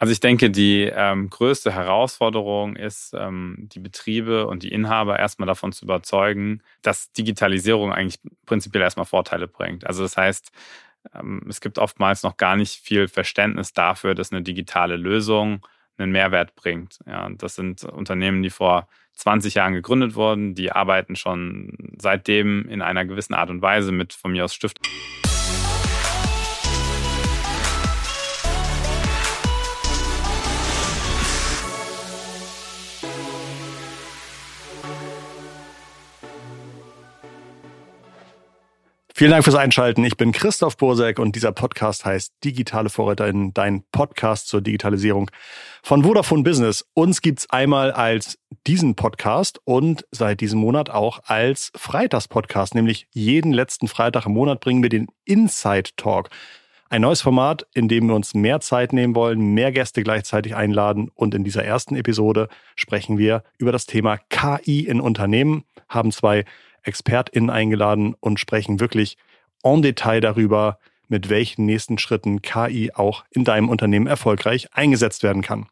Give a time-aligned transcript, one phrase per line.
[0.00, 5.46] Also ich denke, die ähm, größte Herausforderung ist, ähm, die Betriebe und die Inhaber erstmal
[5.46, 9.86] davon zu überzeugen, dass Digitalisierung eigentlich prinzipiell erstmal Vorteile bringt.
[9.86, 10.52] Also das heißt,
[11.14, 15.66] ähm, es gibt oftmals noch gar nicht viel Verständnis dafür, dass eine digitale Lösung
[15.98, 17.00] einen Mehrwert bringt.
[17.06, 22.80] Ja, das sind Unternehmen, die vor 20 Jahren gegründet wurden, die arbeiten schon seitdem in
[22.80, 24.78] einer gewissen Art und Weise mit von mir aus Stift.
[39.20, 40.02] Vielen Dank fürs Einschalten.
[40.02, 45.30] Ich bin Christoph Bursek und dieser Podcast heißt Digitale Vorreiterin, dein Podcast zur Digitalisierung
[45.82, 46.86] von Vodafone Business.
[46.94, 53.52] Uns gibt's einmal als diesen Podcast und seit diesem Monat auch als Freitagspodcast, nämlich jeden
[53.52, 56.30] letzten Freitag im Monat bringen wir den Inside Talk.
[56.88, 61.10] Ein neues Format, in dem wir uns mehr Zeit nehmen wollen, mehr Gäste gleichzeitig einladen.
[61.14, 66.46] Und in dieser ersten Episode sprechen wir über das Thema KI in Unternehmen, haben zwei
[66.82, 69.16] ExpertInnen eingeladen und sprechen wirklich
[69.62, 70.78] en Detail darüber,
[71.08, 75.66] mit welchen nächsten Schritten KI auch in deinem Unternehmen erfolgreich eingesetzt werden kann.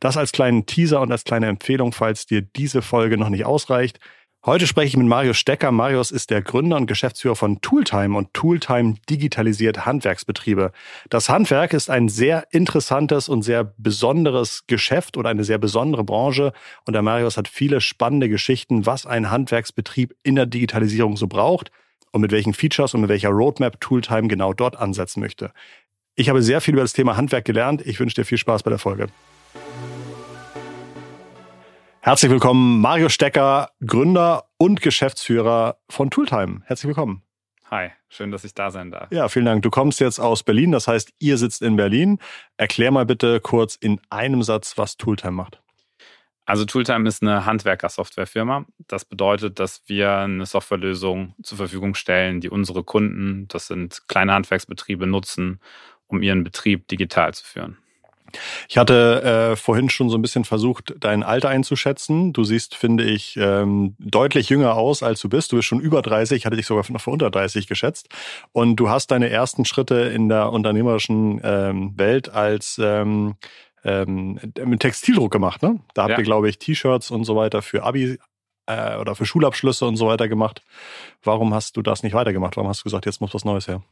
[0.00, 4.00] Das als kleinen Teaser und als kleine Empfehlung, falls dir diese Folge noch nicht ausreicht.
[4.44, 5.70] Heute spreche ich mit Marius Stecker.
[5.70, 10.72] Marius ist der Gründer und Geschäftsführer von Tooltime und Tooltime digitalisiert Handwerksbetriebe.
[11.08, 16.52] Das Handwerk ist ein sehr interessantes und sehr besonderes Geschäft oder eine sehr besondere Branche
[16.86, 21.70] und der Marius hat viele spannende Geschichten, was ein Handwerksbetrieb in der Digitalisierung so braucht
[22.10, 25.52] und mit welchen Features und mit welcher Roadmap Tooltime genau dort ansetzen möchte.
[26.16, 27.86] Ich habe sehr viel über das Thema Handwerk gelernt.
[27.86, 29.06] Ich wünsche dir viel Spaß bei der Folge.
[32.04, 36.62] Herzlich willkommen, Mario Stecker, Gründer und Geschäftsführer von Tooltime.
[36.64, 37.22] Herzlich willkommen.
[37.70, 39.12] Hi, schön, dass ich da sein darf.
[39.12, 39.62] Ja, vielen Dank.
[39.62, 42.18] Du kommst jetzt aus Berlin, das heißt, ihr sitzt in Berlin.
[42.56, 45.62] Erklär mal bitte kurz in einem Satz, was Tooltime macht.
[46.44, 48.66] Also Tooltime ist eine Handwerker-Softwarefirma.
[48.88, 54.32] Das bedeutet, dass wir eine Softwarelösung zur Verfügung stellen, die unsere Kunden, das sind kleine
[54.32, 55.60] Handwerksbetriebe, nutzen,
[56.08, 57.78] um ihren Betrieb digital zu führen.
[58.68, 62.32] Ich hatte äh, vorhin schon so ein bisschen versucht, dein Alter einzuschätzen.
[62.32, 65.52] Du siehst, finde ich, ähm, deutlich jünger aus, als du bist.
[65.52, 68.08] Du bist schon über 30, ich hatte dich sogar noch für unter 30 geschätzt.
[68.52, 73.34] Und du hast deine ersten Schritte in der unternehmerischen ähm, Welt als ähm,
[73.84, 75.62] ähm, mit Textildruck gemacht.
[75.62, 75.80] Ne?
[75.94, 76.18] Da habt ja.
[76.18, 78.18] ihr, glaube ich, T-Shirts und so weiter für Abi
[78.66, 80.62] äh, oder für Schulabschlüsse und so weiter gemacht.
[81.22, 82.56] Warum hast du das nicht weitergemacht?
[82.56, 83.82] Warum hast du gesagt, jetzt muss was Neues her?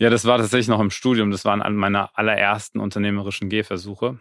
[0.00, 1.30] Ja, das war tatsächlich noch im Studium.
[1.30, 4.18] Das waren meine allerersten unternehmerischen Gehversuche.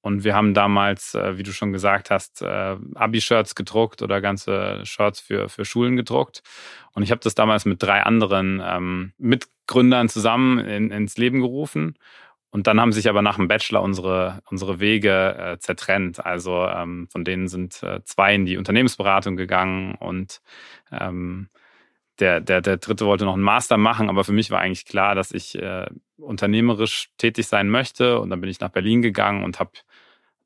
[0.00, 4.84] Und wir haben damals, äh, wie du schon gesagt hast, äh, Abi-Shirts gedruckt oder ganze
[4.84, 6.42] Shirts für, für Schulen gedruckt.
[6.92, 11.94] Und ich habe das damals mit drei anderen ähm, Mitgründern zusammen in, ins Leben gerufen.
[12.50, 16.26] Und dann haben sich aber nach dem Bachelor unsere, unsere Wege äh, zertrennt.
[16.26, 20.40] Also ähm, von denen sind äh, zwei in die Unternehmensberatung gegangen und
[20.90, 21.48] ähm,
[22.18, 25.14] der, der, der dritte wollte noch einen Master machen, aber für mich war eigentlich klar,
[25.14, 28.20] dass ich äh, unternehmerisch tätig sein möchte.
[28.20, 29.72] Und dann bin ich nach Berlin gegangen und habe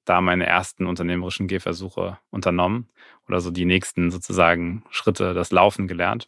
[0.05, 2.89] da meine ersten unternehmerischen Gehversuche unternommen
[3.29, 6.27] oder so die nächsten sozusagen Schritte, das Laufen gelernt.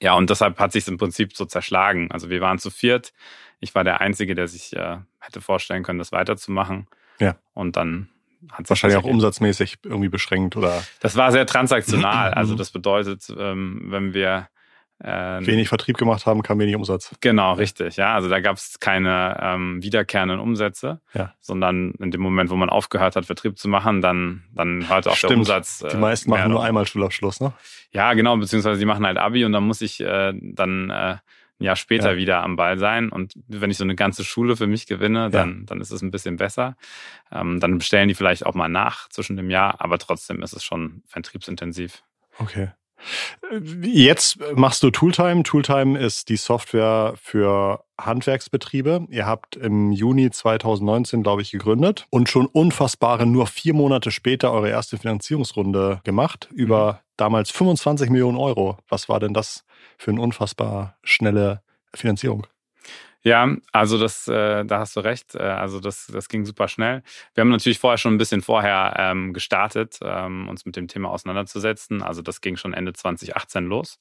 [0.00, 2.10] Ja, und deshalb hat sich im Prinzip so zerschlagen.
[2.10, 3.12] Also wir waren zu viert.
[3.60, 6.88] Ich war der Einzige, der sich äh, hätte vorstellen können, das weiterzumachen.
[7.20, 7.36] Ja.
[7.54, 8.08] Und dann
[8.50, 10.82] hat wahrscheinlich auch umsatzmäßig irgendwie beschränkt oder.
[11.00, 12.32] Das war sehr transaktional.
[12.34, 14.48] also das bedeutet, ähm, wenn wir
[15.02, 17.14] äh, wenig Vertrieb gemacht haben, kam wenig Umsatz.
[17.20, 17.96] Genau, richtig.
[17.96, 21.34] Ja, also da gab es keine ähm, wiederkehrenden Umsätze, ja.
[21.40, 25.16] sondern in dem Moment, wo man aufgehört hat, Vertrieb zu machen, dann dann hörte auch
[25.16, 25.32] Stimmt.
[25.32, 25.82] der Umsatz.
[25.82, 27.52] Äh, die meisten machen nur einmal Schulabschluss, ne?
[27.90, 31.16] Ja, genau, beziehungsweise die machen halt Abi und dann muss ich äh, dann äh,
[31.62, 32.16] ein Jahr später ja.
[32.16, 33.08] wieder am Ball sein.
[33.08, 35.64] Und wenn ich so eine ganze Schule für mich gewinne, dann, ja.
[35.66, 36.76] dann ist es ein bisschen besser.
[37.30, 40.64] Ähm, dann bestellen die vielleicht auch mal nach zwischen dem Jahr, aber trotzdem ist es
[40.64, 42.02] schon vertriebsintensiv.
[42.38, 42.70] Okay.
[43.82, 45.42] Jetzt machst du Tooltime.
[45.42, 49.06] Tooltime ist die Software für Handwerksbetriebe.
[49.10, 54.52] Ihr habt im Juni 2019, glaube ich, gegründet und schon unfassbare nur vier Monate später
[54.52, 56.98] eure erste Finanzierungsrunde gemacht über mhm.
[57.16, 58.78] damals 25 Millionen Euro.
[58.88, 59.64] Was war denn das
[59.98, 61.62] für eine unfassbar schnelle
[61.94, 62.46] Finanzierung.
[63.24, 65.36] Ja, also das, äh, da hast du recht.
[65.36, 67.02] Äh, also das, das ging super schnell.
[67.34, 71.10] Wir haben natürlich vorher schon ein bisschen vorher ähm, gestartet, ähm, uns mit dem Thema
[71.10, 72.02] auseinanderzusetzen.
[72.02, 74.00] Also das ging schon Ende 2018 los.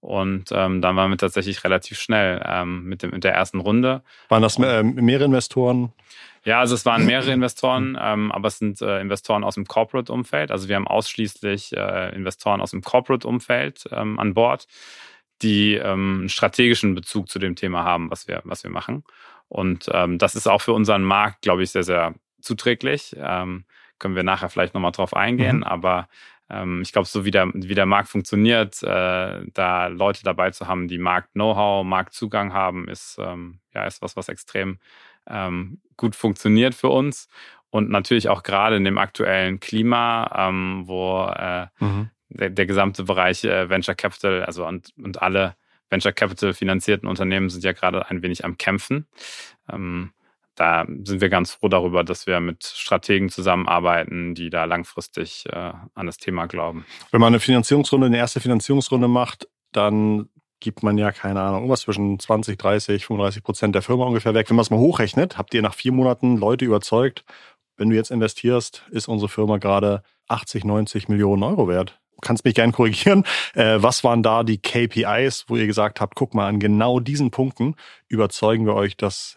[0.00, 4.02] Und ähm, dann waren wir tatsächlich relativ schnell ähm, mit, dem, mit der ersten Runde.
[4.30, 5.92] Waren das äh, mehrere Investoren?
[6.44, 10.50] Ja, also es waren mehrere Investoren, ähm, aber es sind äh, Investoren aus dem Corporate-Umfeld.
[10.50, 14.66] Also wir haben ausschließlich äh, Investoren aus dem Corporate-Umfeld ähm, an Bord
[15.42, 19.04] die ähm, einen strategischen Bezug zu dem Thema haben, was wir, was wir machen.
[19.48, 23.14] Und ähm, das ist auch für unseren Markt, glaube ich, sehr, sehr zuträglich.
[23.18, 23.64] Ähm,
[23.98, 25.64] können wir nachher vielleicht nochmal drauf eingehen, mhm.
[25.64, 26.08] aber
[26.50, 30.68] ähm, ich glaube, so wie der, wie der Markt funktioniert, äh, da Leute dabei zu
[30.68, 34.78] haben, die Markt-Know-how, Marktzugang haben, ist, ähm, ja, ist was, was extrem
[35.26, 37.28] ähm, gut funktioniert für uns.
[37.70, 42.10] Und natürlich auch gerade in dem aktuellen Klima, ähm, wo äh, mhm.
[42.34, 45.56] Der, der, gesamte Bereich äh, Venture Capital, also und, und alle
[45.90, 49.06] Venture Capital finanzierten Unternehmen sind ja gerade ein wenig am Kämpfen.
[49.70, 50.12] Ähm,
[50.54, 55.72] da sind wir ganz froh darüber, dass wir mit Strategen zusammenarbeiten, die da langfristig äh,
[55.94, 56.84] an das Thema glauben.
[57.10, 60.28] Wenn man eine Finanzierungsrunde, eine erste Finanzierungsrunde macht, dann
[60.60, 64.48] gibt man ja, keine Ahnung, irgendwas zwischen 20, 30, 35 Prozent der Firma ungefähr weg.
[64.48, 67.24] Wenn man es mal hochrechnet, habt ihr nach vier Monaten Leute überzeugt,
[67.76, 72.00] wenn du jetzt investierst, ist unsere Firma gerade 80, 90 Millionen Euro wert.
[72.22, 73.24] Du kannst mich gern korrigieren.
[73.54, 77.30] Äh, was waren da die KPIs, wo ihr gesagt habt, guck mal, an genau diesen
[77.30, 77.74] Punkten
[78.08, 79.36] überzeugen wir euch, dass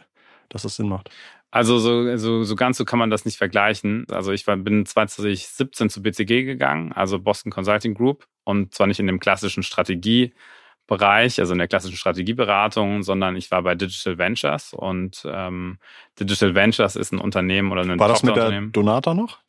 [0.49, 1.09] dass das Sinn macht?
[1.51, 4.05] Also so, so, so ganz so kann man das nicht vergleichen.
[4.11, 8.99] Also ich war, bin 2017 zu BCG gegangen, also Boston Consulting Group, und zwar nicht
[8.99, 14.73] in dem klassischen Strategiebereich, also in der klassischen Strategieberatung, sondern ich war bei Digital Ventures
[14.73, 15.77] und ähm,
[16.19, 19.39] Digital Ventures ist ein Unternehmen oder ein War das mit der Donata noch?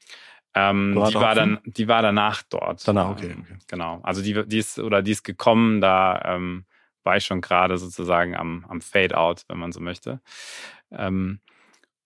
[0.59, 2.89] Ähm, die war dann, die war danach dort.
[2.89, 3.37] Danach, okay.
[3.39, 3.59] Okay.
[3.69, 4.01] Genau.
[4.03, 6.65] Also die, die ist oder die ist gekommen, da ähm,
[7.05, 10.21] war ich schon gerade sozusagen am, am Fade-out, wenn man so möchte.
[10.91, 11.41] Ähm,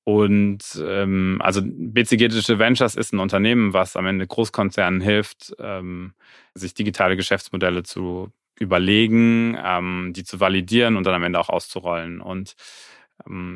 [0.02, 6.14] und ähm, also BCG Digital Ventures ist ein Unternehmen, was am Ende Großkonzernen hilft, ähm,
[6.54, 12.20] sich digitale Geschäftsmodelle zu überlegen, ähm, die zu validieren und dann am Ende auch auszurollen.
[12.20, 12.56] Und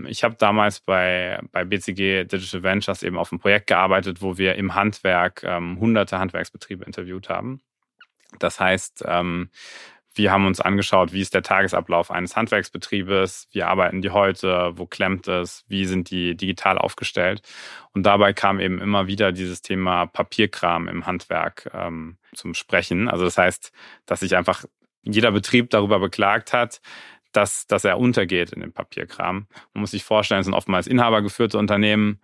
[0.06, 4.56] ich habe damals bei, bei BCG Digital Ventures eben auf einem Projekt gearbeitet, wo wir
[4.56, 7.62] im Handwerk ähm, hunderte Handwerksbetriebe interviewt haben.
[8.38, 9.50] Das heißt, ähm,
[10.16, 14.86] wir haben uns angeschaut, wie ist der Tagesablauf eines Handwerksbetriebes, wie arbeiten die heute, wo
[14.86, 17.42] klemmt es, wie sind die digital aufgestellt.
[17.92, 23.08] Und dabei kam eben immer wieder dieses Thema Papierkram im Handwerk ähm, zum Sprechen.
[23.08, 23.72] Also das heißt,
[24.06, 24.64] dass sich einfach
[25.02, 26.80] jeder Betrieb darüber beklagt hat,
[27.36, 29.46] dass, dass er untergeht in dem Papierkram.
[29.74, 32.20] Man muss sich vorstellen, es sind oftmals inhabergeführte Unternehmen,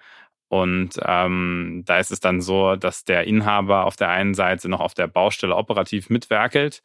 [0.53, 4.81] und ähm, da ist es dann so, dass der Inhaber auf der einen Seite noch
[4.81, 6.83] auf der Baustelle operativ mitwerkelt,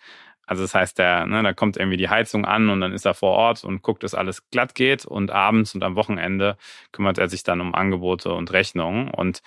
[0.48, 3.14] also das heißt, der, ne, da kommt irgendwie die Heizung an und dann ist er
[3.14, 6.58] vor Ort und guckt, dass alles glatt geht und abends und am Wochenende
[6.92, 9.42] kümmert er sich dann um Angebote und Rechnungen und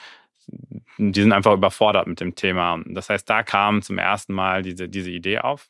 [0.96, 2.80] die sind einfach überfordert mit dem Thema.
[2.86, 5.68] Das heißt, da kam zum ersten Mal diese, diese Idee auf.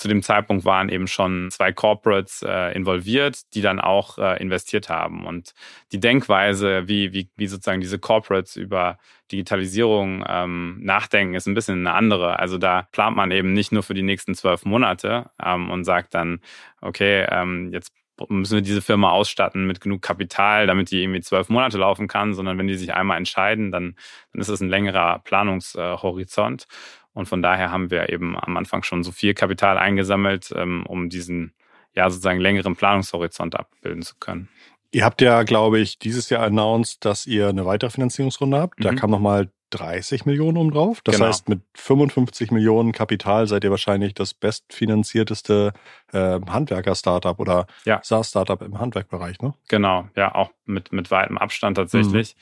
[0.00, 4.88] Zu dem Zeitpunkt waren eben schon zwei Corporates äh, involviert, die dann auch äh, investiert
[4.88, 5.26] haben.
[5.26, 5.52] Und
[5.92, 8.96] die Denkweise, wie, wie, wie sozusagen diese Corporates über
[9.30, 12.38] Digitalisierung ähm, nachdenken, ist ein bisschen eine andere.
[12.38, 16.14] Also da plant man eben nicht nur für die nächsten zwölf Monate ähm, und sagt
[16.14, 16.40] dann,
[16.80, 17.92] okay, ähm, jetzt
[18.28, 22.32] müssen wir diese Firma ausstatten mit genug Kapital, damit die irgendwie zwölf Monate laufen kann,
[22.32, 23.96] sondern wenn die sich einmal entscheiden, dann,
[24.32, 26.66] dann ist es ein längerer Planungshorizont.
[27.12, 31.08] Und von daher haben wir eben am Anfang schon so viel Kapital eingesammelt, ähm, um
[31.08, 31.54] diesen
[31.94, 34.48] ja sozusagen längeren Planungshorizont abbilden zu können.
[34.92, 38.84] Ihr habt ja, glaube ich, dieses Jahr announced, dass ihr eine weitere Finanzierungsrunde habt.
[38.84, 38.96] Da mhm.
[38.96, 41.00] kam nochmal 30 Millionen um drauf.
[41.04, 41.28] Das genau.
[41.28, 45.72] heißt, mit 55 Millionen Kapital seid ihr wahrscheinlich das bestfinanzierteste
[46.12, 48.00] äh, Handwerker-Startup oder ja.
[48.02, 49.54] SaaS-Startup im Handwerkbereich, ne?
[49.68, 52.34] Genau, ja, auch mit, mit weitem Abstand tatsächlich.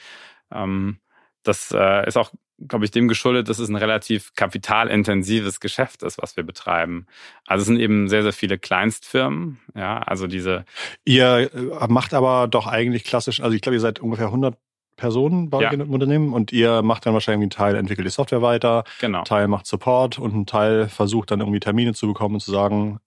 [0.50, 0.56] Mhm.
[0.56, 0.98] Ähm,
[1.42, 2.32] das äh, ist auch
[2.66, 7.06] glaube ich, dem geschuldet, dass es ein relativ kapitalintensives Geschäft ist, was wir betreiben.
[7.46, 10.64] Also es sind eben sehr, sehr viele Kleinstfirmen, ja, also diese.
[11.04, 14.56] Ihr äh, macht aber doch eigentlich klassisch, also ich glaube, ihr seid ungefähr 100
[14.96, 15.70] Personen bei ja.
[15.70, 19.22] dem Unternehmen und ihr macht dann wahrscheinlich einen Teil, entwickelt die Software weiter, genau.
[19.22, 22.98] Teil macht Support und ein Teil versucht dann irgendwie Termine zu bekommen und zu sagen,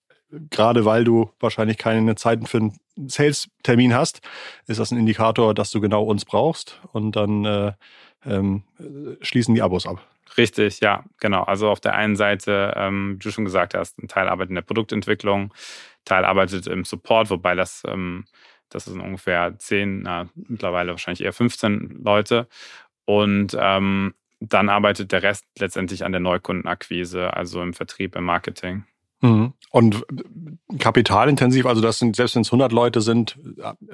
[0.50, 4.22] gerade weil du wahrscheinlich keine Zeiten für einen Sales-Termin hast,
[4.68, 7.74] ist das ein Indikator, dass du genau uns brauchst und dann äh,
[8.26, 8.64] ähm,
[9.22, 10.06] schließen die Abos ab.
[10.38, 11.44] Richtig, ja, genau.
[11.44, 14.56] Also auf der einen Seite, ähm, wie du schon gesagt hast, ein Teil arbeitet in
[14.56, 15.54] der Produktentwicklung,
[16.06, 18.26] Teil arbeitet im Support, wobei das, ähm,
[18.70, 22.48] das sind ungefähr zehn, na, mittlerweile wahrscheinlich eher 15 Leute.
[23.06, 28.86] Und ähm, dann arbeitet der Rest letztendlich an der Neukundenakquise, also im Vertrieb, im Marketing.
[29.22, 29.54] Mhm.
[29.70, 30.06] Und
[30.80, 33.38] kapitalintensiv, also das sind, selbst wenn es 100 Leute sind,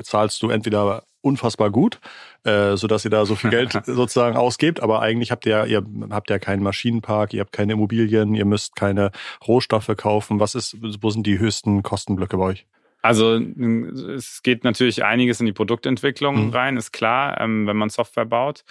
[0.02, 2.00] zahlst du entweder unfassbar gut,
[2.44, 6.30] äh, sodass ihr da so viel Geld sozusagen ausgebt, aber eigentlich habt ihr, ihr habt
[6.30, 9.12] ja keinen Maschinenpark, ihr habt keine Immobilien, ihr müsst keine
[9.48, 10.40] Rohstoffe kaufen.
[10.40, 12.66] Was ist, wo sind die höchsten Kostenblöcke bei euch?
[13.02, 16.50] Also es geht natürlich einiges in die Produktentwicklung mhm.
[16.50, 18.64] rein, ist klar, ähm, wenn man Software baut.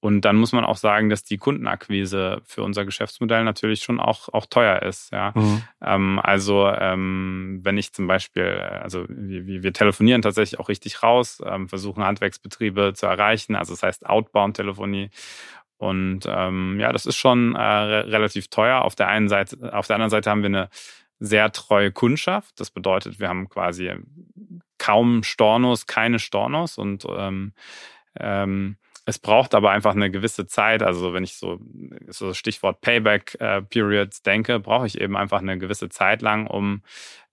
[0.00, 4.30] Und dann muss man auch sagen, dass die Kundenakquise für unser Geschäftsmodell natürlich schon auch,
[4.30, 5.12] auch teuer ist.
[5.12, 5.32] Ja.
[5.34, 5.62] Mhm.
[5.82, 8.44] Ähm, also ähm, wenn ich zum Beispiel,
[8.82, 13.82] also wir, wir telefonieren tatsächlich auch richtig raus, ähm, versuchen Handwerksbetriebe zu erreichen, also das
[13.82, 15.10] heißt Outbound-Telefonie.
[15.76, 18.82] Und ähm, ja, das ist schon äh, relativ teuer.
[18.82, 20.68] Auf der einen Seite, auf der anderen Seite haben wir eine
[21.18, 22.58] sehr treue Kundschaft.
[22.58, 23.92] Das bedeutet, wir haben quasi
[24.78, 27.52] kaum Stornos, keine Stornos und ähm,
[28.18, 28.76] ähm,
[29.10, 30.82] es braucht aber einfach eine gewisse Zeit.
[30.82, 31.58] Also wenn ich so,
[32.08, 36.82] so Stichwort Payback-Periods äh, denke, brauche ich eben einfach eine gewisse Zeit lang, um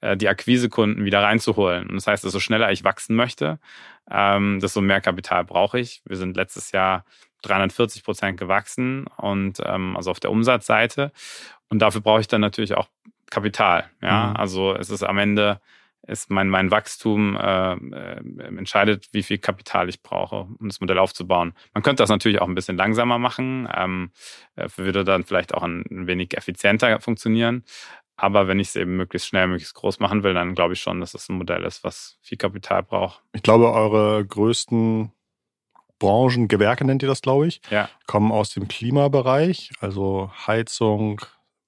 [0.02, 1.88] äh, die Akquisekunden wieder reinzuholen.
[1.88, 3.60] Und das heißt, desto schneller ich wachsen möchte,
[4.10, 6.02] ähm, desto mehr Kapital brauche ich.
[6.06, 7.06] Wir sind letztes Jahr
[7.44, 11.12] 340 Prozent gewachsen und ähm, also auf der Umsatzseite.
[11.70, 12.88] Und dafür brauche ich dann natürlich auch
[13.30, 13.90] Kapital.
[14.02, 14.36] Ja, mhm.
[14.36, 15.62] also es ist am Ende
[16.04, 18.20] ist mein, mein Wachstum äh, äh,
[18.58, 21.54] entscheidet, wie viel Kapital ich brauche, um das Modell aufzubauen.
[21.74, 24.12] Man könnte das natürlich auch ein bisschen langsamer machen, ähm,
[24.56, 27.64] äh, würde dann vielleicht auch ein, ein wenig effizienter funktionieren.
[28.16, 31.00] Aber wenn ich es eben möglichst schnell, möglichst groß machen will, dann glaube ich schon,
[31.00, 33.22] dass es ein Modell ist, was viel Kapital braucht.
[33.34, 35.12] Ich glaube, eure größten
[36.00, 37.90] Branchen, Gewerke nennt ihr das, glaube ich, ja.
[38.06, 41.22] kommen aus dem Klimabereich, also Heizung,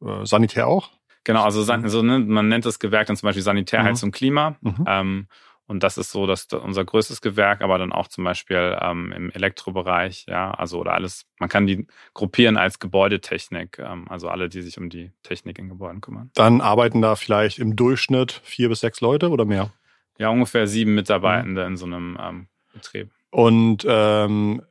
[0.04, 0.90] äh, Sanitär auch.
[1.30, 3.96] Genau, also so, ne, man nennt das Gewerk dann zum Beispiel Sanitär, mhm.
[4.02, 4.56] und Klima.
[4.62, 4.86] Mhm.
[4.88, 5.28] Ähm,
[5.68, 9.30] und das ist so, dass unser größtes Gewerk, aber dann auch zum Beispiel ähm, im
[9.30, 14.64] Elektrobereich, ja, also oder alles, man kann die gruppieren als Gebäudetechnik, ähm, also alle, die
[14.64, 16.32] sich um die Technik in Gebäuden kümmern.
[16.34, 19.72] Dann arbeiten da vielleicht im Durchschnitt vier bis sechs Leute oder mehr?
[20.18, 21.68] Ja, ungefähr sieben Mitarbeitende mhm.
[21.68, 23.12] in so einem ähm, Betrieb.
[23.30, 24.64] Und ähm,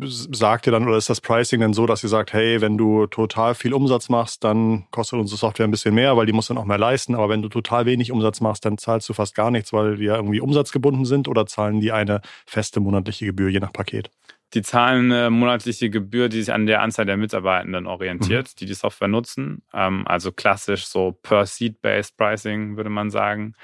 [0.00, 3.06] sagt ihr dann oder ist das Pricing dann so, dass ihr sagt, hey, wenn du
[3.06, 6.58] total viel Umsatz machst, dann kostet unsere Software ein bisschen mehr, weil die muss dann
[6.58, 7.14] auch mehr leisten.
[7.14, 10.14] Aber wenn du total wenig Umsatz machst, dann zahlst du fast gar nichts, weil wir
[10.14, 14.10] irgendwie umsatzgebunden sind oder zahlen die eine feste monatliche Gebühr je nach Paket?
[14.54, 18.52] Die zahlen eine monatliche Gebühr, die sich an der Anzahl der Mitarbeitenden orientiert, mhm.
[18.58, 19.62] die die Software nutzen.
[19.72, 23.54] Ähm, also klassisch so per Seat-Based Pricing, würde man sagen.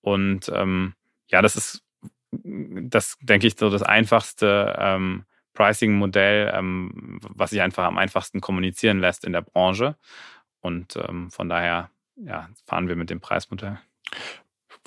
[0.00, 0.94] Und ähm,
[1.28, 1.82] ja, das ist,
[2.32, 8.98] das denke ich, so das einfachste ähm, Pricing-Modell, ähm, was sich einfach am einfachsten kommunizieren
[8.98, 9.96] lässt in der Branche.
[10.60, 13.78] Und ähm, von daher ja, fahren wir mit dem Preismodell.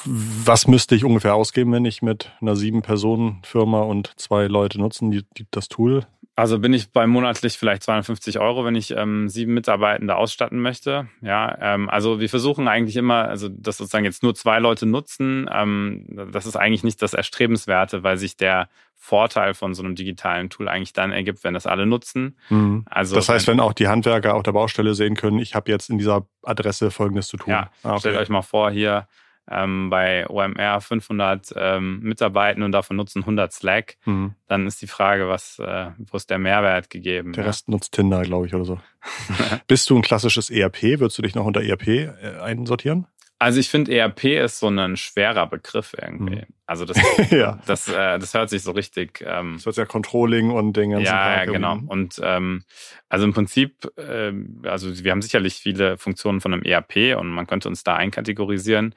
[0.06, 5.26] Was müsste ich ungefähr ausgeben, wenn ich mit einer sieben-Personen-Firma und zwei Leute nutzen, die,
[5.38, 6.06] die das Tool
[6.38, 11.08] also bin ich bei monatlich vielleicht 250 Euro, wenn ich ähm, sieben Mitarbeitende ausstatten möchte.
[11.22, 15.50] Ja, ähm, also wir versuchen eigentlich immer, also dass sozusagen jetzt nur zwei Leute nutzen,
[15.52, 20.52] ähm, das ist eigentlich nicht das Erstrebenswerte, weil sich der Vorteil von so einem digitalen
[20.52, 22.38] Tool eigentlich dann ergibt, wenn das alle nutzen.
[22.50, 22.86] Mhm.
[22.88, 25.90] Also das heißt, wenn auch die Handwerker auf der Baustelle sehen können, ich habe jetzt
[25.90, 27.50] in dieser Adresse Folgendes zu tun.
[27.50, 28.00] Ja, ah, okay.
[28.02, 29.08] stellt euch mal vor, hier
[29.50, 34.36] ähm, bei OMR 500 ähm, Mitarbeitenden und davon nutzen 100 Slack, mhm.
[34.48, 37.34] dann ist die Frage, was, äh, wo ist der Mehrwert gegeben?
[37.34, 38.80] Der Rest nutzt Tinder, glaube ich, oder so.
[39.68, 41.00] Bist du ein klassisches ERP?
[41.00, 43.08] Würdest du dich noch unter ERP äh, einsortieren?
[43.40, 46.38] Also ich finde, ERP ist so ein schwerer Begriff irgendwie.
[46.38, 46.46] Mhm.
[46.66, 46.98] Also das,
[47.32, 47.60] ja.
[47.68, 49.24] das, äh, das hört sich so richtig.
[49.26, 51.02] Ähm, das wird ja Controlling und Dinge.
[51.04, 51.78] Ja, ja, genau.
[51.86, 52.64] Und ähm,
[53.10, 57.46] also im Prinzip, äh, also wir haben sicherlich viele Funktionen von einem ERP und man
[57.46, 58.96] könnte uns da einkategorisieren.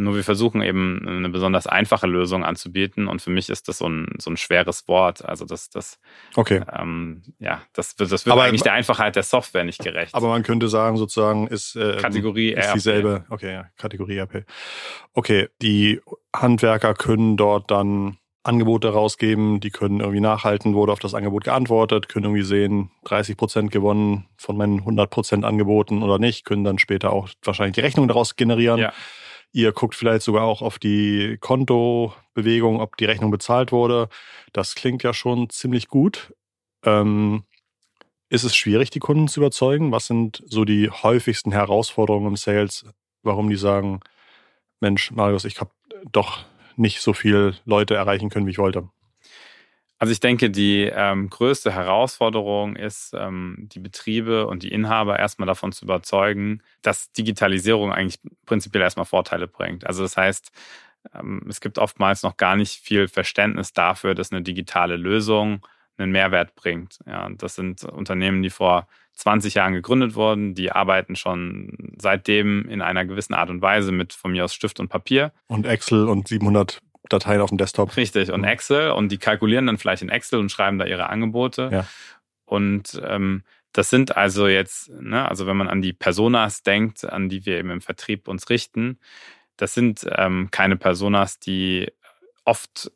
[0.00, 3.88] Nur wir versuchen eben eine besonders einfache Lösung anzubieten und für mich ist das so
[3.88, 5.24] ein, so ein schweres Wort.
[5.24, 5.98] Also das, das,
[6.36, 6.62] okay.
[6.72, 10.14] ähm, ja, das, das wird aber, eigentlich der Einfachheit der Software nicht gerecht.
[10.14, 13.24] Aber man könnte sagen, sozusagen ist, äh, Kategorie ist dieselbe.
[13.28, 14.44] Okay, ja, Kategorie RP.
[15.12, 16.00] Okay, die
[16.34, 22.08] Handwerker können dort dann Angebote rausgeben, die können irgendwie nachhalten, wurde auf das Angebot geantwortet,
[22.08, 26.78] können irgendwie sehen, 30 Prozent gewonnen von meinen 100 Prozent Angeboten oder nicht, können dann
[26.78, 28.80] später auch wahrscheinlich die Rechnung daraus generieren.
[28.80, 28.92] Ja.
[29.52, 34.08] Ihr guckt vielleicht sogar auch auf die Kontobewegung, ob die Rechnung bezahlt wurde.
[34.52, 36.32] Das klingt ja schon ziemlich gut.
[36.84, 37.44] Ähm,
[38.28, 39.90] ist es schwierig, die Kunden zu überzeugen?
[39.90, 42.84] Was sind so die häufigsten Herausforderungen im Sales,
[43.22, 44.00] warum die sagen,
[44.80, 45.72] Mensch, Marius, ich habe
[46.12, 46.44] doch
[46.76, 48.88] nicht so viele Leute erreichen können, wie ich wollte?
[50.00, 55.46] Also ich denke, die ähm, größte Herausforderung ist, ähm, die Betriebe und die Inhaber erstmal
[55.46, 59.86] davon zu überzeugen, dass Digitalisierung eigentlich prinzipiell erstmal Vorteile bringt.
[59.86, 60.52] Also das heißt,
[61.14, 65.66] ähm, es gibt oftmals noch gar nicht viel Verständnis dafür, dass eine digitale Lösung
[65.98, 67.00] einen Mehrwert bringt.
[67.06, 72.80] Ja, das sind Unternehmen, die vor 20 Jahren gegründet wurden, die arbeiten schon seitdem in
[72.80, 75.32] einer gewissen Art und Weise mit von mir aus Stift und Papier.
[75.46, 77.96] Und Excel und 700 Dateien auf dem Desktop.
[77.96, 78.48] Richtig, und mhm.
[78.48, 81.68] Excel und die kalkulieren dann vielleicht in Excel und schreiben da ihre Angebote.
[81.72, 81.86] Ja.
[82.44, 83.42] Und ähm,
[83.72, 87.58] das sind also jetzt, ne, also wenn man an die Personas denkt, an die wir
[87.58, 88.98] eben im Vertrieb uns richten,
[89.56, 91.92] das sind ähm, keine Personas, die
[92.44, 92.90] oft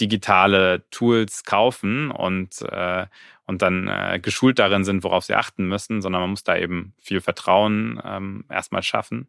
[0.00, 3.06] digitale Tools kaufen und, äh,
[3.46, 6.92] und dann äh, geschult darin sind, worauf sie achten müssen, sondern man muss da eben
[6.98, 9.28] viel Vertrauen ähm, erstmal schaffen.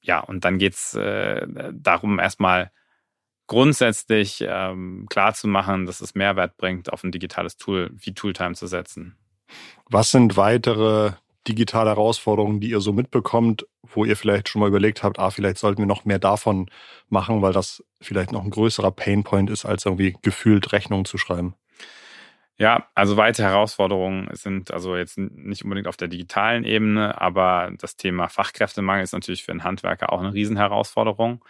[0.00, 2.72] Ja, und dann geht's äh, darum, erstmal
[3.46, 8.54] grundsätzlich ähm, klar zu machen, dass es Mehrwert bringt, auf ein digitales Tool wie Tooltime
[8.54, 9.16] zu setzen.
[9.90, 11.12] Was sind weitere
[11.46, 15.58] digitale Herausforderungen, die ihr so mitbekommt, wo ihr vielleicht schon mal überlegt habt, ah, vielleicht
[15.58, 16.70] sollten wir noch mehr davon
[17.08, 21.54] machen, weil das vielleicht noch ein größerer Painpoint ist, als irgendwie gefühlt Rechnungen zu schreiben?
[22.58, 27.96] Ja, also weitere Herausforderungen sind also jetzt nicht unbedingt auf der digitalen Ebene, aber das
[27.96, 31.44] Thema Fachkräftemangel ist natürlich für einen Handwerker auch eine Riesenherausforderung.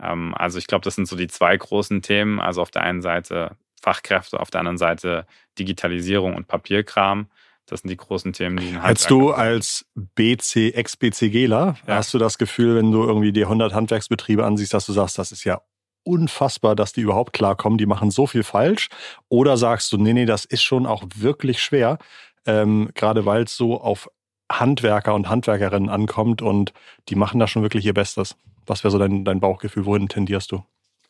[0.00, 2.40] Ähm, also ich glaube, das sind so die zwei großen Themen.
[2.40, 5.26] Also auf der einen Seite Fachkräfte, auf der anderen Seite
[5.58, 7.28] Digitalisierung und Papierkram.
[7.66, 11.94] Das sind die großen Themen, die Hättest du als BC, Ex-BCGler, ja.
[11.96, 15.32] hast du das Gefühl, wenn du irgendwie die 100 Handwerksbetriebe ansiehst, dass du sagst, das
[15.32, 15.60] ist ja
[16.04, 18.88] unfassbar, dass die überhaupt klarkommen, die machen so viel falsch?
[19.28, 21.98] Oder sagst du, nee, nee, das ist schon auch wirklich schwer,
[22.46, 24.08] ähm, gerade weil es so auf
[24.50, 26.72] Handwerker und Handwerkerinnen ankommt und
[27.08, 28.36] die machen da schon wirklich ihr Bestes.
[28.66, 29.86] Was wäre so dein, dein Bauchgefühl?
[29.86, 30.64] Wohin tendierst du?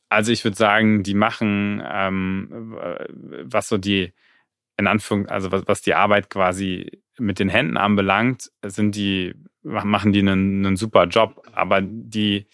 [0.09, 2.77] Also ich würde sagen, die machen, ähm,
[3.45, 4.13] was so die,
[4.77, 10.13] in Anführung, also was, was die Arbeit quasi mit den Händen anbelangt, sind die, machen
[10.13, 11.43] die einen, einen super Job.
[11.53, 12.47] Aber die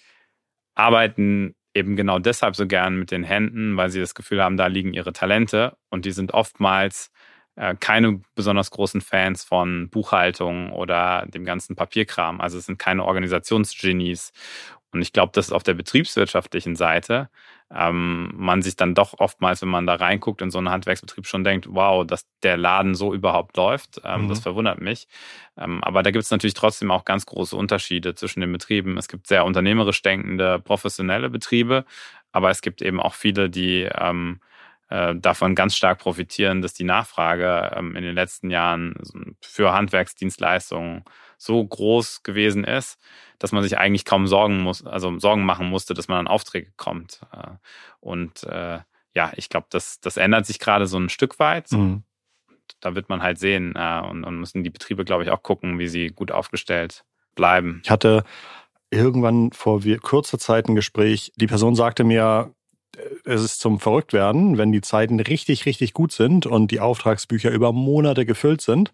[0.74, 4.66] arbeiten eben genau deshalb so gern mit den Händen, weil sie das Gefühl haben, da
[4.66, 7.10] liegen ihre Talente und die sind oftmals
[7.56, 12.40] äh, keine besonders großen Fans von Buchhaltung oder dem ganzen Papierkram.
[12.40, 14.32] Also es sind keine Organisationsgenies.
[14.92, 17.30] Und ich glaube, dass auf der betriebswirtschaftlichen Seite
[17.74, 21.44] ähm, man sich dann doch oftmals, wenn man da reinguckt in so einen Handwerksbetrieb, schon
[21.44, 24.00] denkt, wow, dass der Laden so überhaupt läuft.
[24.04, 24.28] Ähm, mhm.
[24.28, 25.08] Das verwundert mich.
[25.56, 28.98] Ähm, aber da gibt es natürlich trotzdem auch ganz große Unterschiede zwischen den Betrieben.
[28.98, 31.86] Es gibt sehr unternehmerisch denkende, professionelle Betriebe,
[32.32, 34.40] aber es gibt eben auch viele, die ähm,
[34.90, 38.94] äh, davon ganz stark profitieren, dass die Nachfrage ähm, in den letzten Jahren
[39.40, 41.04] für Handwerksdienstleistungen
[41.44, 42.98] so groß gewesen ist,
[43.38, 46.72] dass man sich eigentlich kaum Sorgen muss, also Sorgen machen musste, dass man an Aufträge
[46.76, 47.20] kommt.
[47.32, 47.56] Äh,
[48.00, 48.78] und äh,
[49.14, 51.70] ja, ich glaube, das, das ändert sich gerade so ein Stück weit.
[51.72, 52.04] Mhm.
[52.80, 55.88] Da wird man halt sehen und, und müssen die Betriebe, glaube ich, auch gucken, wie
[55.88, 57.80] sie gut aufgestellt bleiben.
[57.84, 58.24] Ich hatte
[58.90, 61.32] irgendwann vor kurzer Zeit ein Gespräch.
[61.36, 62.54] Die Person sagte mir,
[63.24, 67.72] es ist zum Verrücktwerden, wenn die Zeiten richtig, richtig gut sind und die Auftragsbücher über
[67.72, 68.92] Monate gefüllt sind,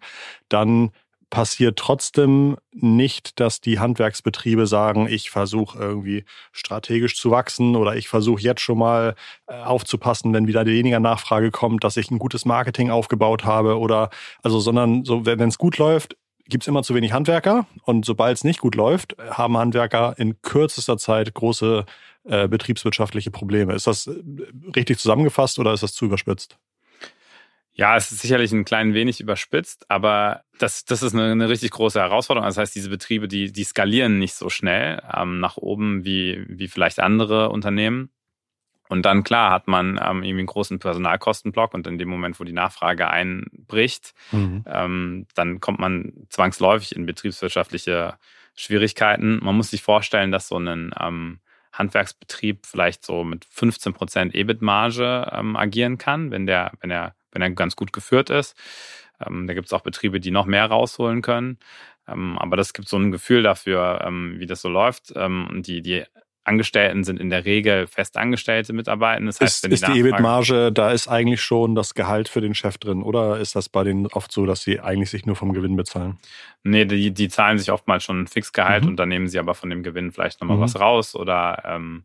[0.49, 0.91] dann
[1.31, 8.09] passiert trotzdem nicht, dass die Handwerksbetriebe sagen, ich versuche irgendwie strategisch zu wachsen oder ich
[8.09, 9.15] versuche jetzt schon mal
[9.47, 14.11] äh, aufzupassen, wenn wieder weniger Nachfrage kommt, dass ich ein gutes Marketing aufgebaut habe oder
[14.43, 16.17] also, sondern so, wenn es gut läuft,
[16.49, 20.41] gibt es immer zu wenig Handwerker und sobald es nicht gut läuft, haben Handwerker in
[20.41, 21.85] kürzester Zeit große
[22.25, 23.75] äh, betriebswirtschaftliche Probleme.
[23.75, 24.15] Ist das äh,
[24.75, 26.59] richtig zusammengefasst oder ist das zu überspitzt?
[27.79, 31.71] Ja, es ist sicherlich ein klein wenig überspitzt, aber das, das ist eine, eine richtig
[31.71, 32.49] große Herausforderung.
[32.49, 36.67] Das heißt, diese Betriebe, die, die skalieren nicht so schnell ähm, nach oben wie, wie
[36.67, 38.11] vielleicht andere Unternehmen.
[38.89, 42.45] Und dann, klar, hat man ähm, irgendwie einen großen Personalkostenblock und in dem Moment, wo
[42.45, 44.65] die Nachfrage einbricht, mhm.
[44.67, 48.19] ähm, dann kommt man zwangsläufig in betriebswirtschaftliche
[48.57, 49.39] Schwierigkeiten.
[49.41, 51.39] Man muss sich vorstellen, dass so ein ähm,
[51.73, 57.43] Handwerksbetrieb vielleicht so mit 15 Prozent EBIT-Marge ähm, agieren kann, wenn der, wenn er, wenn
[57.43, 58.57] er ganz gut geführt ist.
[59.25, 61.59] Ähm, da gibt es auch Betriebe, die noch mehr rausholen können.
[62.07, 65.13] Ähm, aber das gibt so ein Gefühl dafür, ähm, wie das so läuft.
[65.17, 66.05] Ähm, und die, die
[66.49, 69.23] Angestellten sind in der Regel festangestellte Mitarbeiter.
[69.27, 72.55] Das heißt, ist, die, ist die EBIT-Marge, da ist eigentlich schon das Gehalt für den
[72.55, 75.53] Chef drin, oder ist das bei denen oft so, dass sie eigentlich sich nur vom
[75.53, 76.19] Gewinn bezahlen?
[76.65, 78.91] Nee, die, die zahlen sich oftmals schon ein Fixgehalt mhm.
[78.91, 80.63] und dann nehmen sie aber von dem Gewinn vielleicht nochmal mhm.
[80.63, 82.05] was raus oder ähm,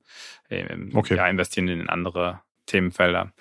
[0.94, 1.16] okay.
[1.16, 3.32] ja, investieren in andere Themenfelder.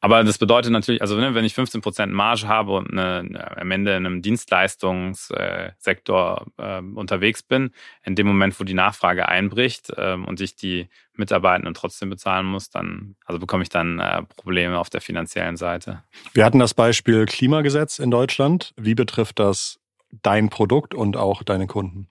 [0.00, 3.96] Aber das bedeutet natürlich, also ne, wenn ich 15% Marge habe und eine, am Ende
[3.96, 7.70] in einem Dienstleistungssektor äh, unterwegs bin,
[8.04, 12.70] in dem Moment, wo die Nachfrage einbricht äh, und ich die Mitarbeitenden trotzdem bezahlen muss,
[12.70, 16.02] dann also bekomme ich dann äh, Probleme auf der finanziellen Seite.
[16.32, 18.72] Wir hatten das Beispiel Klimagesetz in Deutschland.
[18.76, 19.78] Wie betrifft das
[20.22, 22.08] dein Produkt und auch deine Kunden?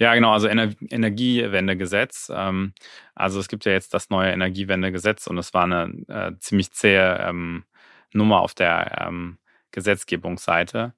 [0.00, 2.30] Ja, genau, also Ener Energiewendegesetz.
[2.34, 2.72] Ähm,
[3.14, 7.18] also es gibt ja jetzt das neue Energiewendegesetz und es war eine äh, ziemlich zähe
[7.18, 7.64] ähm,
[8.12, 9.38] Nummer auf der ähm,
[9.72, 10.94] Gesetzgebungsseite.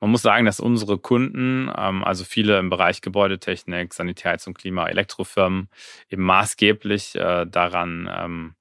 [0.00, 4.88] Man muss sagen, dass unsere Kunden, ähm, also viele im Bereich Gebäudetechnik, Sanitär, und Klima,
[4.88, 5.68] Elektrofirmen,
[6.10, 8.54] eben maßgeblich äh, daran ähm,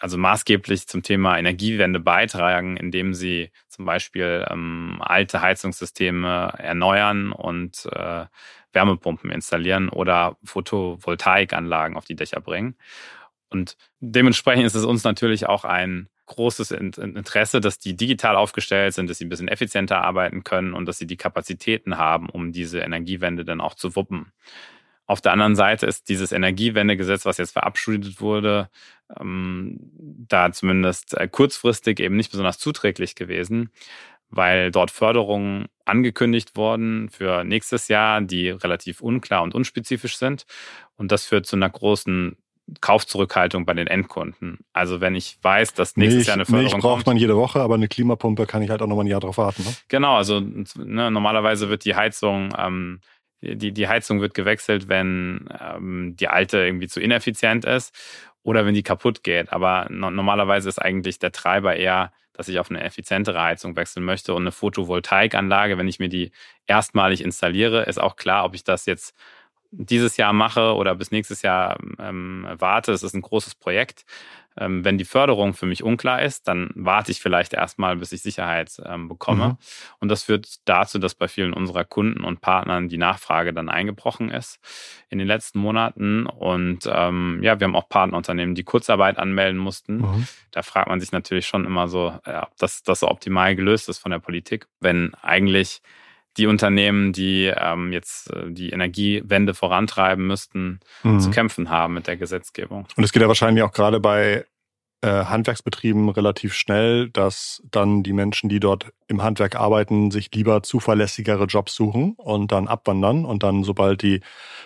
[0.00, 7.86] also maßgeblich zum Thema Energiewende beitragen, indem sie zum Beispiel ähm, alte Heizungssysteme erneuern und
[7.92, 8.26] äh,
[8.72, 12.76] Wärmepumpen installieren oder Photovoltaikanlagen auf die Dächer bringen.
[13.48, 19.08] Und dementsprechend ist es uns natürlich auch ein, großes Interesse, dass die digital aufgestellt sind,
[19.08, 22.80] dass sie ein bisschen effizienter arbeiten können und dass sie die Kapazitäten haben, um diese
[22.80, 24.32] Energiewende dann auch zu wuppen.
[25.06, 28.68] Auf der anderen Seite ist dieses Energiewendegesetz, was jetzt verabschiedet wurde,
[29.20, 29.78] ähm,
[30.28, 33.70] da zumindest äh, kurzfristig eben nicht besonders zuträglich gewesen,
[34.30, 40.44] weil dort Förderungen angekündigt wurden für nächstes Jahr, die relativ unklar und unspezifisch sind.
[40.96, 42.36] Und das führt zu einer großen
[42.80, 44.58] Kaufzurückhaltung bei den Endkunden.
[44.72, 47.36] Also wenn ich weiß, dass nächstes Milch, Jahr eine Förderung Milch braucht kommt, man jede
[47.36, 49.62] Woche, aber eine Klimapumpe kann ich halt auch noch mal ein Jahr drauf warten.
[49.62, 49.72] Ne?
[49.86, 53.00] Genau, also ne, normalerweise wird die Heizung ähm,
[53.54, 57.94] die, die Heizung wird gewechselt, wenn ähm, die alte irgendwie zu ineffizient ist
[58.42, 59.52] oder wenn die kaputt geht.
[59.52, 64.04] Aber no normalerweise ist eigentlich der Treiber eher, dass ich auf eine effizientere Heizung wechseln
[64.04, 66.32] möchte und eine Photovoltaikanlage, wenn ich mir die
[66.66, 69.14] erstmalig installiere, ist auch klar, ob ich das jetzt
[69.70, 72.92] dieses Jahr mache oder bis nächstes Jahr ähm, warte.
[72.92, 74.04] Es ist ein großes Projekt.
[74.58, 78.22] Ähm, wenn die Förderung für mich unklar ist, dann warte ich vielleicht erstmal, bis ich
[78.22, 79.48] Sicherheit ähm, bekomme.
[79.48, 79.56] Mhm.
[80.00, 84.30] Und das führt dazu, dass bei vielen unserer Kunden und Partnern die Nachfrage dann eingebrochen
[84.30, 84.58] ist
[85.08, 86.26] in den letzten Monaten.
[86.26, 89.98] Und ähm, ja, wir haben auch Partnerunternehmen, die Kurzarbeit anmelden mussten.
[89.98, 90.28] Mhm.
[90.50, 93.88] Da fragt man sich natürlich schon immer so, ja, ob das, das so optimal gelöst
[93.88, 95.82] ist von der Politik, wenn eigentlich
[96.36, 101.20] die Unternehmen, die ähm, jetzt äh, die Energiewende vorantreiben müssten, mhm.
[101.20, 102.86] zu kämpfen haben mit der Gesetzgebung.
[102.96, 104.44] Und es geht ja wahrscheinlich auch gerade bei
[105.02, 110.62] äh, Handwerksbetrieben relativ schnell, dass dann die Menschen, die dort im Handwerk arbeiten, sich lieber
[110.62, 114.20] zuverlässigere Jobs suchen und dann abwandern und dann, sobald die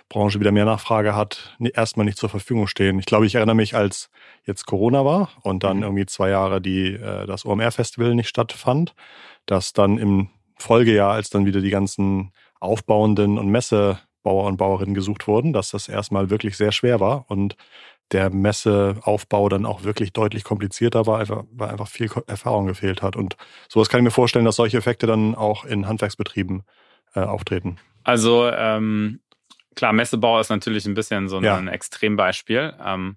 [0.09, 2.99] Branche wieder mehr Nachfrage hat, erstmal nicht zur Verfügung stehen.
[2.99, 4.09] Ich glaube, ich erinnere mich, als
[4.47, 5.83] jetzt Corona war und dann mhm.
[5.83, 8.95] irgendwie zwei Jahre die, äh, das OMR-Festival nicht stattfand,
[9.47, 10.31] dass dann im
[10.63, 15.89] Folgejahr, als dann wieder die ganzen aufbauenden und Messebauer und Bauerinnen gesucht wurden, dass das
[15.89, 17.57] erstmal wirklich sehr schwer war und
[18.13, 23.15] der Messeaufbau dann auch wirklich deutlich komplizierter war, einfach, weil einfach viel Erfahrung gefehlt hat.
[23.15, 23.37] Und
[23.69, 26.65] sowas kann ich mir vorstellen, dass solche Effekte dann auch in Handwerksbetrieben
[27.15, 27.79] äh, auftreten.
[28.03, 29.21] Also ähm,
[29.77, 31.65] klar, Messebau ist natürlich ein bisschen so ein, ja.
[31.67, 32.75] Extrembeispiel.
[32.85, 33.17] Ähm,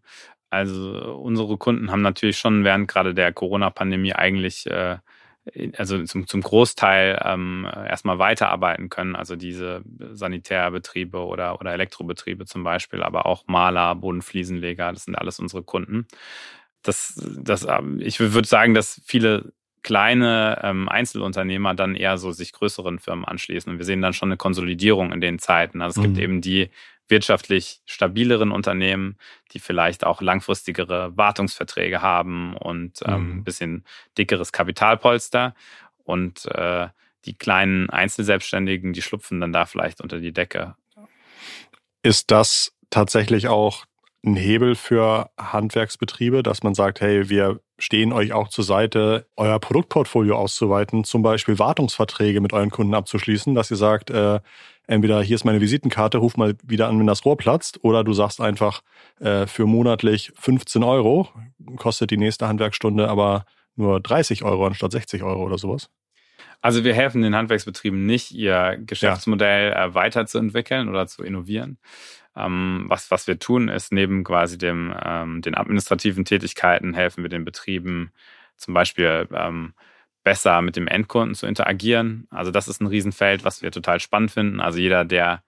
[0.49, 4.97] also unsere Kunden haben natürlich schon während gerade der Corona-Pandemie eigentlich äh,
[5.77, 12.63] also zum, zum Großteil ähm, erstmal weiterarbeiten können, also diese Sanitärbetriebe oder, oder Elektrobetriebe zum
[12.63, 16.07] Beispiel, aber auch Maler, Bodenfliesenleger, das sind alles unsere Kunden.
[16.81, 19.53] Das, das, ähm, ich würde sagen, dass viele
[19.83, 23.71] kleine ähm, Einzelunternehmer dann eher so sich größeren Firmen anschließen.
[23.71, 25.81] Und wir sehen dann schon eine Konsolidierung in den Zeiten.
[25.81, 26.13] Also es mhm.
[26.13, 26.69] gibt eben die
[27.07, 29.17] wirtschaftlich stabileren Unternehmen,
[29.51, 33.37] die vielleicht auch langfristigere Wartungsverträge haben und ähm, mhm.
[33.37, 33.85] ein bisschen
[34.17, 35.53] dickeres Kapitalpolster.
[36.03, 36.87] Und äh,
[37.25, 40.75] die kleinen Einzelselbstständigen, die schlupfen dann da vielleicht unter die Decke.
[42.01, 43.85] Ist das tatsächlich auch
[44.25, 49.59] ein Hebel für Handwerksbetriebe, dass man sagt, hey, wir stehen euch auch zur Seite, euer
[49.59, 54.39] Produktportfolio auszuweiten, zum Beispiel Wartungsverträge mit euren Kunden abzuschließen, dass ihr sagt, äh,
[54.87, 58.13] entweder hier ist meine Visitenkarte, ruf mal wieder an, wenn das Rohr platzt, oder du
[58.13, 58.81] sagst einfach,
[59.19, 61.29] äh, für monatlich 15 Euro
[61.77, 65.89] kostet die nächste Handwerksstunde aber nur 30 Euro anstatt 60 Euro oder sowas.
[66.61, 69.85] Also wir helfen den Handwerksbetrieben nicht, ihr Geschäftsmodell ja.
[69.85, 71.77] Äh, weiterzuentwickeln oder zu innovieren.
[72.35, 77.29] Ähm, was, was wir tun, ist neben quasi dem, ähm, den administrativen Tätigkeiten helfen wir
[77.29, 78.11] den Betrieben
[78.55, 79.73] zum Beispiel ähm,
[80.23, 82.27] besser mit dem Endkunden zu interagieren.
[82.29, 84.59] Also das ist ein Riesenfeld, was wir total spannend finden.
[84.59, 85.43] Also jeder, der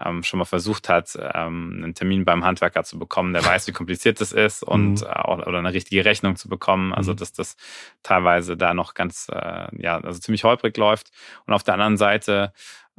[0.00, 3.72] ähm, schon mal versucht hat, ähm, einen Termin beim Handwerker zu bekommen, der weiß, wie
[3.72, 5.06] kompliziert das ist und mhm.
[5.06, 6.92] äh, oder eine richtige Rechnung zu bekommen.
[6.94, 7.16] Also mhm.
[7.16, 7.56] dass das
[8.02, 11.10] teilweise da noch ganz, äh, ja, also ziemlich holprig läuft.
[11.46, 12.52] Und auf der anderen Seite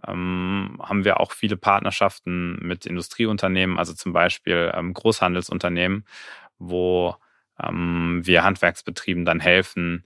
[0.07, 6.05] ähm, haben wir auch viele Partnerschaften mit Industrieunternehmen, also zum Beispiel ähm, Großhandelsunternehmen,
[6.59, 7.15] wo
[7.61, 10.05] ähm, wir Handwerksbetrieben dann helfen,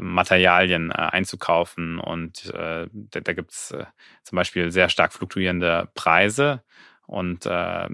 [0.00, 1.98] Materialien äh, einzukaufen.
[1.98, 3.86] Und äh, da, gibt es äh,
[4.22, 6.62] zum Beispiel sehr stark fluktuierende Preise.
[7.06, 7.88] Und äh,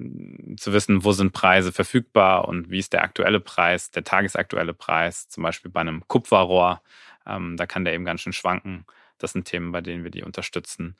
[0.57, 5.29] zu wissen, wo sind Preise verfügbar und wie ist der aktuelle Preis, der tagesaktuelle Preis,
[5.29, 6.83] zum Beispiel bei einem Kupferrohr,
[7.25, 8.85] ähm, da kann der eben ganz schön schwanken.
[9.19, 10.97] Das sind Themen, bei denen wir die unterstützen,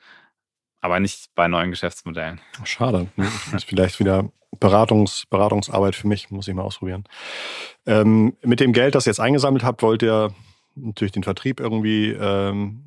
[0.79, 2.39] aber nicht bei neuen Geschäftsmodellen.
[2.63, 3.09] Schade.
[3.17, 7.03] Das ist vielleicht wieder Beratungs, Beratungsarbeit für mich, muss ich mal ausprobieren.
[7.85, 10.33] Ähm, mit dem Geld, das ihr jetzt eingesammelt habt, wollt ihr
[10.75, 12.83] natürlich den Vertrieb irgendwie ähm,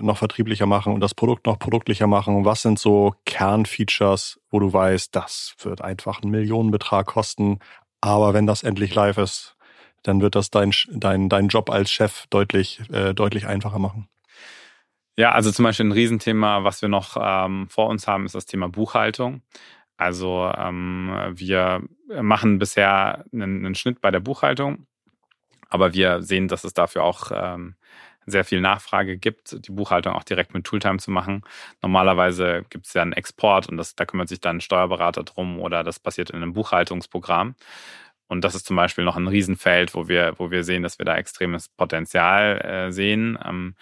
[0.00, 2.44] noch vertrieblicher machen und das Produkt noch produktlicher machen?
[2.44, 7.58] Was sind so Kernfeatures, wo du weißt, das wird einfach einen Millionenbetrag kosten,
[8.00, 9.56] aber wenn das endlich live ist,
[10.02, 14.08] dann wird das dein, dein, dein Job als Chef deutlich, äh, deutlich einfacher machen.
[15.16, 18.46] Ja, also zum Beispiel ein Riesenthema, was wir noch ähm, vor uns haben, ist das
[18.46, 19.42] Thema Buchhaltung.
[19.96, 21.82] Also ähm, wir
[22.20, 24.86] machen bisher einen, einen Schnitt bei der Buchhaltung
[25.72, 27.76] Aber wir sehen, dass es dafür auch ähm,
[28.26, 31.44] sehr viel Nachfrage gibt, die Buchhaltung auch direkt mit Tooltime zu machen.
[31.80, 35.58] Normalerweise gibt es ja einen Export und das, da kümmert sich dann ein Steuerberater drum
[35.58, 37.54] oder das passiert in einem Buchhaltungsprogramm.
[38.28, 41.06] Und das ist zum Beispiel noch ein Riesenfeld, wo wir, wo wir sehen, dass wir
[41.06, 43.38] da extremes Potenzial äh, sehen.
[43.42, 43.74] Ähm,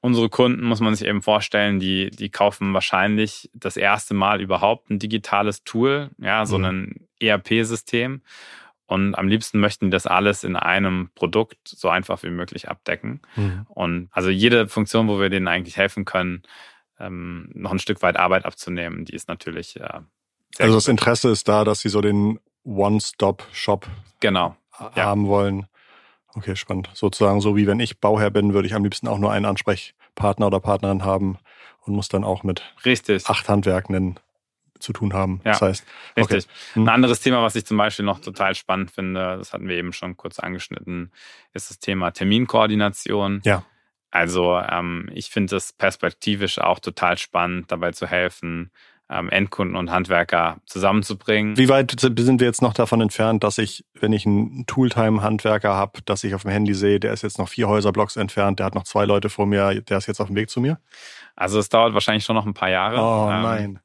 [0.00, 4.88] unsere Kunden, muss man sich eben vorstellen, die, die kaufen wahrscheinlich das erste Mal überhaupt
[4.88, 6.64] ein digitales Tool, ja, so mhm.
[6.64, 8.22] ein ERP-System.
[8.88, 13.20] Und am liebsten möchten die das alles in einem Produkt so einfach wie möglich abdecken.
[13.36, 13.66] Mhm.
[13.68, 16.42] Und also jede Funktion, wo wir denen eigentlich helfen können,
[16.98, 19.78] ähm, noch ein Stück weit Arbeit abzunehmen, die ist natürlich.
[19.78, 20.00] Äh,
[20.58, 23.86] also das Interesse ist da, dass sie so den One-Stop-Shop
[24.20, 24.56] genau.
[24.72, 25.28] haben ja.
[25.28, 25.66] wollen.
[26.34, 26.88] Okay, spannend.
[26.94, 30.46] Sozusagen so wie wenn ich Bauherr bin, würde ich am liebsten auch nur einen Ansprechpartner
[30.46, 31.36] oder Partnerin haben
[31.82, 33.26] und muss dann auch mit Richtig.
[33.28, 33.94] acht Handwerken
[34.80, 35.40] zu tun haben.
[35.44, 35.86] Ja, das heißt,
[36.16, 36.34] okay.
[36.34, 36.52] richtig.
[36.74, 36.84] Hm.
[36.84, 39.92] Ein anderes Thema, was ich zum Beispiel noch total spannend finde, das hatten wir eben
[39.92, 41.12] schon kurz angeschnitten,
[41.52, 43.40] ist das Thema Terminkoordination.
[43.44, 43.64] Ja.
[44.10, 48.70] Also ähm, ich finde es perspektivisch auch total spannend, dabei zu helfen,
[49.10, 51.56] ähm, Endkunden und Handwerker zusammenzubringen.
[51.56, 56.00] Wie weit sind wir jetzt noch davon entfernt, dass ich, wenn ich einen Tooltime-Handwerker habe,
[56.04, 58.74] dass ich auf dem Handy sehe, der ist jetzt noch vier Häuserblocks entfernt, der hat
[58.74, 60.78] noch zwei Leute vor mir, der ist jetzt auf dem Weg zu mir?
[61.36, 63.00] Also es dauert wahrscheinlich schon noch ein paar Jahre.
[63.00, 63.80] Oh ähm, nein.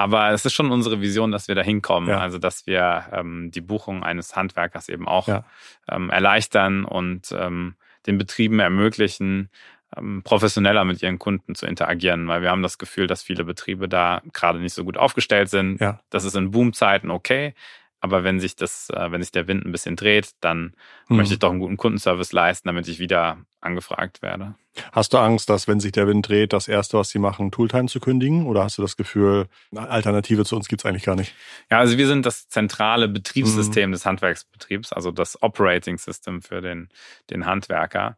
[0.00, 2.08] Aber es ist schon unsere Vision, dass wir da hinkommen.
[2.08, 2.20] Ja.
[2.20, 5.44] Also, dass wir ähm, die Buchung eines Handwerkers eben auch ja.
[5.90, 7.74] ähm, erleichtern und ähm,
[8.06, 9.50] den Betrieben ermöglichen,
[9.94, 13.90] ähm, professioneller mit ihren Kunden zu interagieren, weil wir haben das Gefühl, dass viele Betriebe
[13.90, 15.82] da gerade nicht so gut aufgestellt sind.
[15.82, 16.00] Ja.
[16.08, 17.52] Das ist in Boomzeiten okay,
[18.00, 20.72] aber wenn sich das, äh, wenn sich der Wind ein bisschen dreht, dann
[21.08, 21.18] hm.
[21.18, 24.54] möchte ich doch einen guten Kundenservice leisten, damit ich wieder angefragt werde.
[24.92, 27.86] Hast du Angst, dass wenn sich der Wind dreht, das erste, was sie machen, Tooltime
[27.86, 28.46] zu kündigen?
[28.46, 31.34] Oder hast du das Gefühl, eine Alternative zu uns gibt es eigentlich gar nicht?
[31.70, 33.92] Ja, also wir sind das zentrale Betriebssystem mhm.
[33.92, 36.88] des Handwerksbetriebs, also das Operating System für den,
[37.30, 38.16] den Handwerker.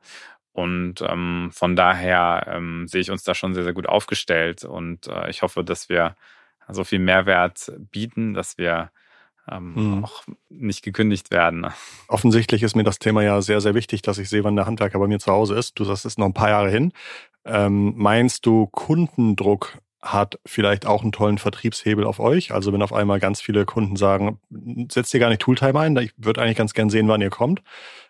[0.52, 4.64] Und ähm, von daher ähm, sehe ich uns da schon sehr, sehr gut aufgestellt.
[4.64, 6.14] Und äh, ich hoffe, dass wir
[6.68, 8.90] so viel Mehrwert bieten, dass wir
[9.50, 10.05] ähm, hm.
[10.05, 11.66] auch nicht gekündigt werden.
[12.09, 14.98] Offensichtlich ist mir das Thema ja sehr, sehr wichtig, dass ich sehe, wann der Handwerker
[14.98, 15.78] bei mir zu Hause ist.
[15.78, 16.92] Du sagst, es ist noch ein paar Jahre hin.
[17.44, 22.52] Ähm, meinst du, Kundendruck hat vielleicht auch einen tollen Vertriebshebel auf euch?
[22.52, 24.40] Also wenn auf einmal ganz viele Kunden sagen,
[24.90, 27.62] setzt ihr gar nicht Tooltime ein, ich würde eigentlich ganz gern sehen, wann ihr kommt.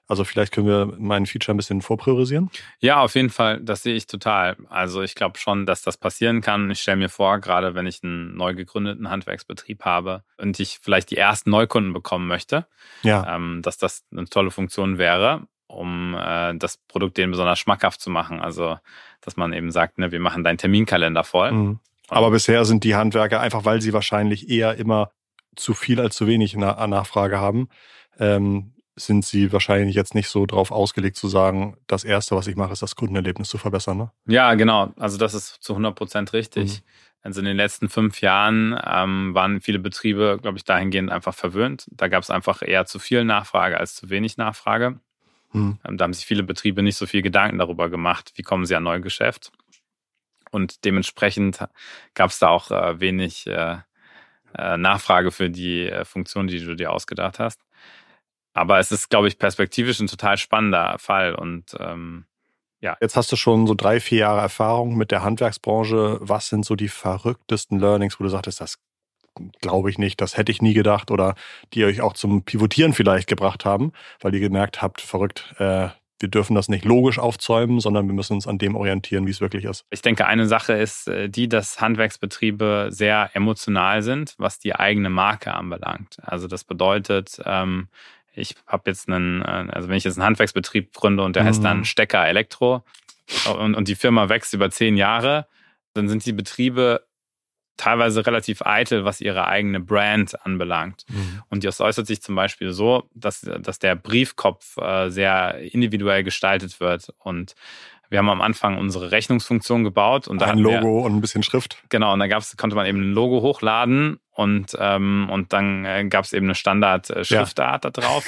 [0.08, 2.50] Also vielleicht können wir meinen Feature ein bisschen vorpriorisieren.
[2.80, 4.56] Ja, auf jeden Fall, das sehe ich total.
[4.68, 6.70] Also ich glaube schon, dass das passieren kann.
[6.70, 11.10] Ich stelle mir vor, gerade wenn ich einen neu gegründeten Handwerksbetrieb habe und ich vielleicht
[11.10, 12.66] die ersten Neukunden bekommen möchte,
[13.02, 13.36] ja.
[13.36, 18.10] ähm, dass das eine tolle Funktion wäre, um äh, das Produkt denen besonders schmackhaft zu
[18.10, 18.40] machen.
[18.40, 18.78] Also
[19.22, 21.52] dass man eben sagt, ne, wir machen deinen Terminkalender voll.
[21.52, 21.78] Mhm.
[22.08, 25.10] Aber bisher sind die Handwerker einfach, weil sie wahrscheinlich eher immer
[25.56, 27.68] zu viel als zu wenig Nachfrage haben,
[28.18, 32.56] ähm, sind sie wahrscheinlich jetzt nicht so drauf ausgelegt zu sagen, das Erste, was ich
[32.56, 33.96] mache, ist das Kundenerlebnis zu verbessern.
[33.96, 34.12] Ne?
[34.26, 34.92] Ja, genau.
[34.98, 36.80] Also das ist zu 100 Prozent richtig.
[36.80, 36.84] Mhm.
[37.22, 41.86] Also in den letzten fünf Jahren ähm, waren viele Betriebe, glaube ich, dahingehend einfach verwöhnt.
[41.90, 44.98] Da gab es einfach eher zu viel Nachfrage als zu wenig Nachfrage.
[45.52, 45.78] Mhm.
[45.86, 48.74] Ähm, da haben sich viele Betriebe nicht so viel Gedanken darüber gemacht, wie kommen sie
[48.74, 49.52] an Neugeschäft.
[50.50, 51.64] Und dementsprechend
[52.14, 53.78] gab es da auch äh, wenig äh,
[54.54, 57.60] äh, Nachfrage für die äh, Funktion, die du dir ausgedacht hast.
[58.54, 62.26] Aber es ist, glaube ich, perspektivisch ein total spannender Fall und ähm,
[62.80, 62.96] ja.
[63.00, 66.18] Jetzt hast du schon so drei, vier Jahre Erfahrung mit der Handwerksbranche.
[66.20, 68.80] Was sind so die verrücktesten Learnings, wo du sagtest, das
[69.60, 71.34] glaube ich nicht, das hätte ich nie gedacht oder
[71.72, 75.88] die euch auch zum Pivotieren vielleicht gebracht haben, weil ihr gemerkt habt, verrückt, äh,
[76.18, 79.40] wir dürfen das nicht logisch aufzäumen, sondern wir müssen uns an dem orientieren, wie es
[79.40, 79.84] wirklich ist.
[79.90, 85.10] Ich denke, eine Sache ist äh, die, dass Handwerksbetriebe sehr emotional sind, was die eigene
[85.10, 86.18] Marke anbelangt.
[86.22, 87.88] Also das bedeutet, ähm,
[88.34, 91.48] ich habe jetzt einen, äh, also wenn ich jetzt einen Handwerksbetrieb gründe und der mhm.
[91.48, 91.84] heißt dann mhm.
[91.84, 92.84] Stecker Elektro
[93.58, 95.46] und, und die Firma wächst über zehn Jahre,
[95.94, 97.06] dann sind die Betriebe
[97.76, 101.04] teilweise relativ eitel, was ihre eigene Brand anbelangt.
[101.08, 101.42] Mhm.
[101.48, 106.80] Und das äußert sich zum Beispiel so, dass, dass der Briefkopf äh, sehr individuell gestaltet
[106.80, 107.54] wird und
[108.08, 111.42] wir haben am Anfang unsere Rechnungsfunktion gebaut und da ein Logo wir, und ein bisschen
[111.42, 111.82] Schrift.
[111.88, 116.06] Genau, und da gab's, konnte man eben ein Logo hochladen und ähm, und dann äh,
[116.08, 117.90] gab es eben eine Standard-Schriftart äh, ja.
[117.90, 118.24] da drauf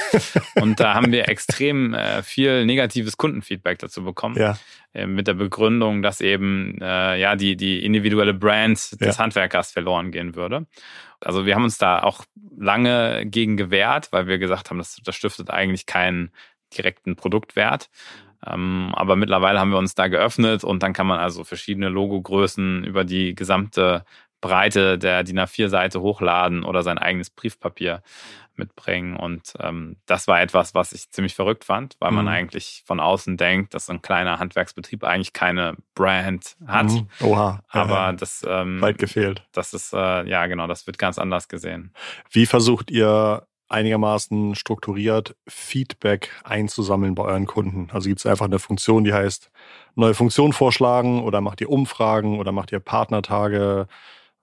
[0.56, 4.58] und da haben wir extrem äh, viel negatives Kundenfeedback dazu bekommen ja.
[4.92, 9.18] äh, mit der Begründung, dass eben äh, ja die die individuelle Brand des ja.
[9.18, 10.66] Handwerkers verloren gehen würde.
[11.20, 12.24] Also wir haben uns da auch
[12.58, 16.32] lange gegen gewehrt, weil wir gesagt haben, das, das stiftet eigentlich keinen
[16.76, 17.88] direkten Produktwert.
[18.46, 22.84] Ähm, aber mittlerweile haben wir uns da geöffnet und dann kann man also verschiedene Logogrößen
[22.84, 24.04] über die gesamte
[24.44, 28.02] Breite der DIN A4-Seite hochladen oder sein eigenes Briefpapier
[28.56, 29.16] mitbringen.
[29.16, 32.30] Und ähm, das war etwas, was ich ziemlich verrückt fand, weil man Mhm.
[32.30, 36.90] eigentlich von außen denkt, dass so ein kleiner Handwerksbetrieb eigentlich keine Brand hat.
[36.90, 37.08] Mhm.
[37.20, 37.62] Oha.
[37.68, 39.42] Aber äh, das, ähm, weit gefehlt.
[39.52, 41.92] das ist, äh, ja genau, das wird ganz anders gesehen.
[42.30, 47.88] Wie versucht ihr einigermaßen strukturiert Feedback einzusammeln bei euren Kunden?
[47.92, 49.50] Also gibt es einfach eine Funktion, die heißt
[49.96, 53.88] neue Funktion vorschlagen oder macht ihr Umfragen oder macht ihr Partnertage?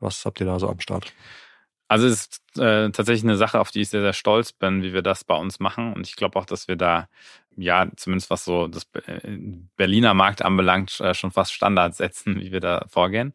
[0.02, 1.14] Was habt ihr da so am Start?
[1.88, 4.94] Also es ist äh, tatsächlich eine Sache, auf die ich sehr, sehr stolz bin, wie
[4.94, 5.94] wir das bei uns machen.
[5.94, 7.10] Und ich glaube auch, dass wir da,
[7.58, 9.20] ja, zumindest was so das äh,
[9.76, 13.34] Berliner Markt anbelangt, äh, schon fast Standards setzen, wie wir da vorgehen.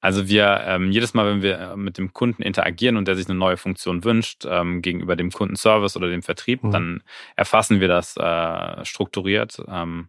[0.00, 3.28] Also wir, ähm, jedes Mal, wenn wir äh, mit dem Kunden interagieren und der sich
[3.28, 6.70] eine neue Funktion wünscht, ähm, gegenüber dem Kundenservice oder dem Vertrieb, Mhm.
[6.70, 7.02] dann
[7.36, 9.62] erfassen wir das äh, strukturiert.
[9.68, 10.08] Ähm,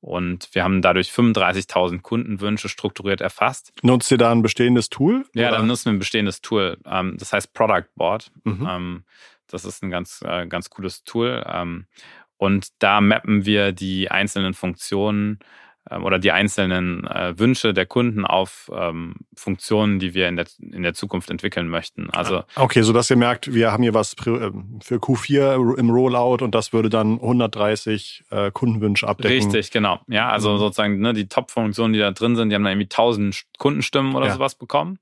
[0.00, 3.72] und wir haben dadurch 35.000 Kundenwünsche strukturiert erfasst.
[3.82, 5.26] Nutzt ihr da ein bestehendes Tool?
[5.34, 5.58] Ja, Oder?
[5.58, 6.78] dann nutzen wir ein bestehendes Tool.
[6.86, 8.30] Ähm, das heißt Product Board.
[8.44, 8.66] Mhm.
[8.68, 9.04] Ähm,
[9.46, 11.44] das ist ein ganz, äh, ganz cooles Tool.
[11.46, 11.86] Ähm,
[12.36, 15.40] und da mappen wir die einzelnen Funktionen
[15.98, 20.82] oder die einzelnen äh, Wünsche der Kunden auf ähm, Funktionen, die wir in der, in
[20.82, 22.10] der Zukunft entwickeln möchten.
[22.10, 26.44] Also Okay, so dass ihr merkt, wir haben hier was ähm, für Q4 im Rollout
[26.44, 29.32] und das würde dann 130 äh, Kundenwünsche abdecken.
[29.34, 30.00] Richtig, genau.
[30.08, 30.58] Ja, also Mhm.
[30.58, 34.26] sozusagen ne, die Top-Funktionen, die da drin sind, die haben dann irgendwie 1000 Kundenstimmen oder
[34.26, 34.34] Ja.
[34.34, 34.98] sowas bekommen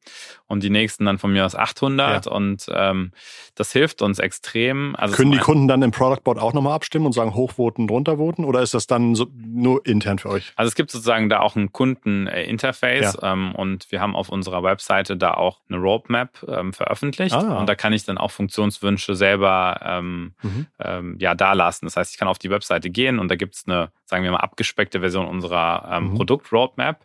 [0.47, 3.13] und die nächsten dann von mir aus 800 und ähm,
[3.55, 4.95] das hilft uns extrem.
[4.97, 8.45] Also Können die Kunden dann im Product Board auch nochmal abstimmen und sagen hochvoten, druntervoten
[8.45, 10.53] oder ist das dann so, nur intern für euch?
[10.57, 15.35] Also gibt sozusagen da auch ein Kundeninterface ähm, und wir haben auf unserer Webseite da
[15.35, 17.59] auch eine Roadmap ähm, veröffentlicht Ah.
[17.59, 20.67] und da kann ich dann auch Funktionswünsche selber ähm, Mhm.
[20.79, 21.85] ähm, ja dalassen.
[21.87, 24.31] Das heißt, ich kann auf die Webseite gehen und da gibt es eine, sagen wir
[24.31, 26.15] mal, abgespeckte Version unserer ähm, Mhm.
[26.17, 27.05] Produkt-Roadmap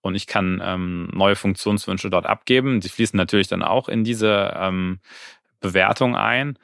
[0.00, 2.80] und ich kann ähm, neue Funktionswünsche dort abgeben.
[2.80, 4.54] Die fließen natürlich dann auch in diese
[5.60, 6.56] Bewertung ein.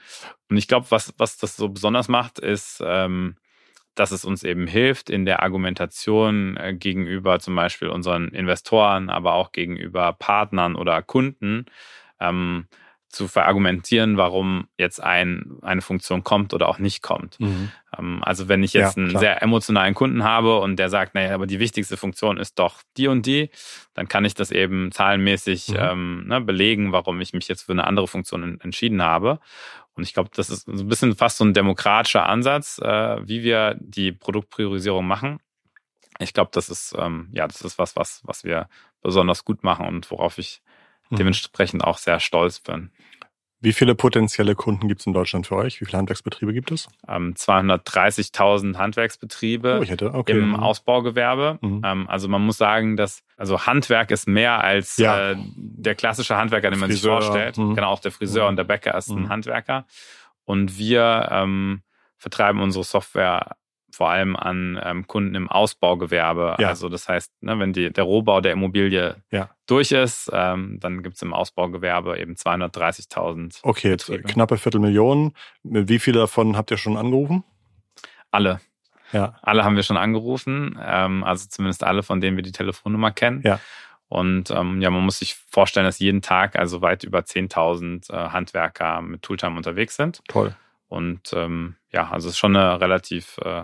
[0.48, 3.34] Und ich glaube, was, was das so besonders macht, ist, ähm,
[3.94, 9.34] dass es uns eben hilft in der Argumentation äh, gegenüber zum Beispiel unseren Investoren, aber
[9.34, 11.66] auch gegenüber Partnern oder Kunden
[12.20, 12.66] ähm,
[13.08, 17.38] zu verargumentieren, warum jetzt ein, eine Funktion kommt oder auch nicht kommt.
[17.38, 17.70] Mhm.
[17.96, 19.20] Ähm, also wenn ich jetzt Ja, einen klar.
[19.20, 23.06] sehr emotionalen Kunden habe und der sagt, naja, aber die wichtigste Funktion ist doch die
[23.06, 23.50] und die,
[23.94, 25.76] dann kann ich das eben zahlenmäßig Mhm.
[25.78, 29.38] ähm, ne, belegen, warum ich mich jetzt für eine andere Funktion en- entschieden habe.
[29.96, 33.42] Und ich glaube, das ist so ein bisschen fast so ein demokratischer Ansatz, äh, wie
[33.42, 35.40] wir die Produktpriorisierung machen.
[36.18, 38.68] Ich glaube, das ist ähm, ja, das ist was, was, was wir
[39.02, 40.62] besonders gut machen und worauf ich
[41.10, 41.16] Mhm.
[41.18, 42.90] dementsprechend auch sehr stolz bin.
[43.64, 45.80] Wie viele potenzielle Kunden gibt es in Deutschland für euch?
[45.80, 46.86] Wie viele Handwerksbetriebe gibt es?
[47.08, 49.80] Ähm, 230.000 Handwerksbetriebe.
[49.80, 50.32] Oh, hätte, okay.
[50.32, 50.56] im Mhm.
[50.56, 51.58] Ausbaugewerbe.
[51.62, 51.80] Mhm.
[51.82, 55.30] Ähm, also man muss sagen, dass also Handwerk ist mehr als Ja.
[55.30, 57.56] äh, der klassische Handwerker, den man sich vorstellt.
[57.56, 57.74] mhm.
[57.74, 58.48] Genau, auch der Friseur Mhm.
[58.50, 59.28] und der Bäcker ist ein Mhm.
[59.30, 59.86] Handwerker.
[60.44, 61.80] Und wir ähm,
[62.18, 63.56] vertreiben unsere Software
[63.94, 66.56] vor allem an ähm, Kunden im Ausbaugewerbe.
[66.58, 66.68] Ja.
[66.68, 69.50] Also das heißt, ne, wenn die, der Rohbau der Immobilie Ja.
[69.66, 74.28] durch ist, ähm, dann gibt es im Ausbaugewerbe eben 230.000 Okay, jetzt Betriebe.
[74.32, 75.32] knappe Viertelmillion.
[75.62, 77.44] Wie viele davon habt ihr schon angerufen?
[78.30, 78.60] Alle.
[79.12, 79.36] Ja.
[79.42, 83.42] Alle haben wir schon angerufen, ähm, also zumindest alle, von denen wir die Telefonnummer kennen.
[83.44, 83.60] Ja.
[84.08, 88.30] Und ähm, ja, man muss sich vorstellen, dass jeden Tag also weit über 10.000 äh,
[88.30, 90.20] Handwerker mit Tooltime unterwegs sind.
[90.28, 90.54] Toll.
[90.88, 93.62] Und ähm, ja, also es ist schon eine relativ äh,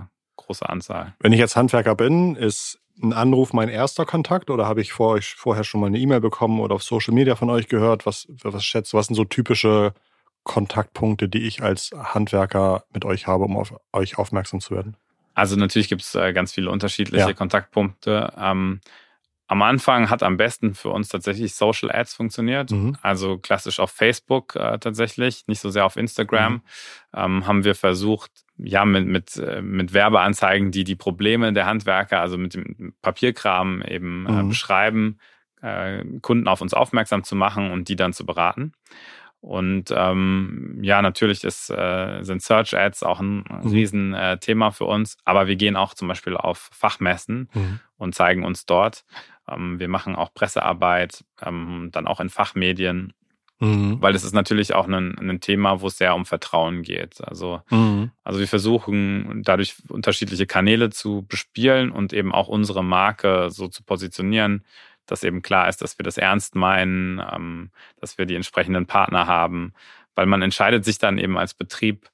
[0.50, 1.14] große Anzahl.
[1.20, 5.12] Wenn ich jetzt Handwerker bin, ist ein Anruf mein erster Kontakt oder habe ich vor
[5.12, 8.04] euch vorher schon mal eine E-Mail bekommen oder auf Social Media von euch gehört?
[8.04, 9.94] Was, was schätzt was sind so typische
[10.42, 14.96] Kontaktpunkte, die ich als Handwerker mit euch habe, um auf euch aufmerksam zu werden?
[15.34, 17.32] Also natürlich gibt es äh, ganz viele unterschiedliche Ja.
[17.32, 18.32] Kontaktpunkte.
[18.36, 18.80] Ähm,
[19.46, 22.70] am Anfang hat am besten für uns tatsächlich Social Ads funktioniert.
[22.72, 22.96] Mhm.
[23.02, 26.54] Also klassisch auf Facebook äh, tatsächlich, nicht so sehr auf Instagram.
[26.54, 26.62] Mhm.
[27.14, 28.30] Ähm, haben wir versucht,
[28.62, 33.82] ja, mit, mit, äh, mit Werbeanzeigen, die die Probleme der Handwerker, also mit dem Papierkram
[33.82, 34.48] eben äh, Mhm.
[34.48, 35.18] beschreiben,
[35.62, 38.72] äh, Kunden auf uns aufmerksam zu machen und die dann zu beraten.
[39.40, 44.14] Und ähm, ja, natürlich ist, äh, sind Search Ads auch ein Mhm.
[44.14, 47.80] äh, Thema für uns, aber wir gehen auch zum Beispiel auf Fachmessen Mhm.
[47.96, 49.04] und zeigen uns dort.
[49.48, 53.14] Ähm, wir machen auch Pressearbeit, ähm, dann auch in Fachmedien,
[53.60, 53.98] Mhm.
[54.00, 57.22] weil es ist natürlich auch ein, ein Thema, wo es sehr um Vertrauen geht.
[57.22, 58.10] Also, Mhm.
[58.24, 63.82] also wir versuchen dadurch unterschiedliche Kanäle zu bespielen und eben auch unsere Marke so zu
[63.84, 64.64] positionieren,
[65.06, 69.26] dass eben klar ist, dass wir das ernst meinen, ähm, dass wir die entsprechenden Partner
[69.26, 69.74] haben,
[70.14, 72.08] weil man entscheidet sich dann eben als Betrieb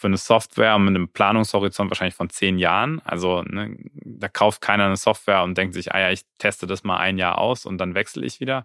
[0.00, 3.00] für eine Software mit einem Planungshorizont wahrscheinlich von zehn Jahren.
[3.04, 6.84] Also ne, da kauft keiner eine Software und denkt sich, ah ja, ich teste das
[6.84, 8.64] mal ein Jahr aus und dann wechsle ich wieder,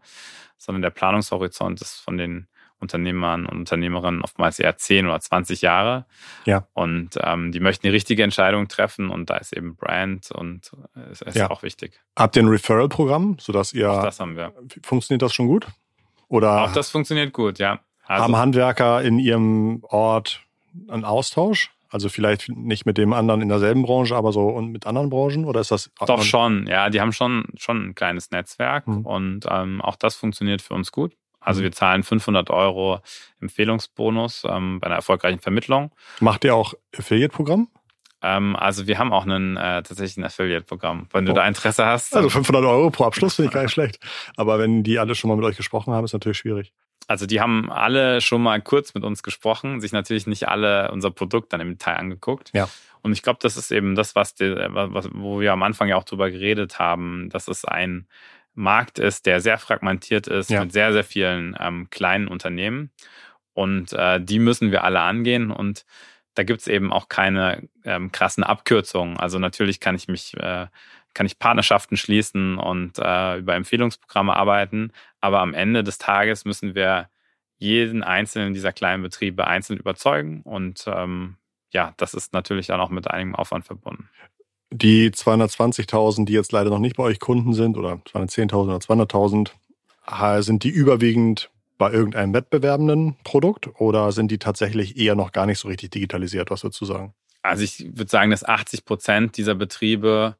[0.58, 2.48] sondern der Planungshorizont ist von den
[2.80, 6.06] Unternehmern und Unternehmerinnen oftmals eher 10 oder 20 Jahre.
[6.46, 6.68] Ja.
[6.74, 11.12] Und ähm, die möchten die richtige Entscheidung treffen und da ist eben Brand und äh,
[11.12, 11.50] ist, ist Ja.
[11.52, 12.00] auch wichtig.
[12.18, 14.54] Habt ihr ein Referral-Programm, sodass ihr, Auch das haben wir.
[14.84, 15.68] funktioniert das schon gut?
[16.30, 17.80] Oder Auch das funktioniert gut, ja.
[18.08, 20.45] Also, haben Handwerker in ihrem Ort
[20.90, 21.72] einen Austausch?
[21.90, 25.46] Also vielleicht nicht mit dem anderen in derselben Branche, aber so und mit anderen Branchen?
[25.46, 29.06] Oder ist das Doch schon, ja, die haben schon, schon ein kleines Netzwerk Mhm.
[29.06, 31.14] und ähm, auch das funktioniert für uns gut.
[31.40, 31.66] Also Mhm.
[31.66, 33.00] wir zahlen 500 Euro
[33.40, 35.92] Empfehlungsbonus ähm, bei einer erfolgreichen Vermittlung.
[36.20, 37.70] Macht ihr auch Affiliate-Programm?
[38.22, 41.08] Ähm, also wir haben auch einen, äh, tatsächlich ein Affiliate-Programm.
[41.12, 41.36] Wenn du Oh.
[41.36, 44.00] da Interesse hast, Also 500 Euro pro Abschluss finde ich gar nicht schlecht.
[44.36, 46.74] Aber wenn die alle schon mal mit euch gesprochen haben, ist natürlich schwierig.
[47.08, 51.12] Also die haben alle schon mal kurz mit uns gesprochen, sich natürlich nicht alle unser
[51.12, 52.52] Produkt dann im Detail angeguckt.
[52.54, 52.68] Ja.
[53.02, 55.96] Und ich glaube, das ist eben das, was, die, was wo wir am Anfang ja
[55.96, 58.08] auch drüber geredet haben, dass es ein
[58.56, 60.62] Markt ist, der sehr fragmentiert ist Ja.
[60.62, 62.92] mit sehr, sehr vielen ähm, kleinen Unternehmen.
[63.54, 65.52] Und äh, die müssen wir alle angehen.
[65.52, 65.86] Und
[66.34, 69.18] da gibt's eben auch keine ähm, krassen Abkürzungen.
[69.18, 70.68] Also natürlich kann ich mich, äh,
[71.16, 74.92] kann ich Partnerschaften schließen und äh, über Empfehlungsprogramme arbeiten.
[75.22, 77.10] Aber am Ende des Tages müssen wir
[77.58, 80.42] jeden einzelnen dieser kleinen Betriebe einzeln überzeugen.
[80.44, 81.38] Und ähm,
[81.72, 84.10] ja, das ist natürlich dann auch mit einigem Aufwand verbunden.
[84.72, 89.52] Die 220.000, die jetzt leider noch nicht bei euch Kunden sind, oder 210.000 oder 200.000,
[90.08, 95.46] äh, sind die überwiegend bei irgendeinem wettbewerbenden Produkt oder sind die tatsächlich eher noch gar
[95.46, 96.52] nicht so richtig digitalisiert?
[96.52, 97.14] Was würdest du sagen?
[97.42, 100.36] Also ich würde sagen, dass 80 Prozent dieser Betriebe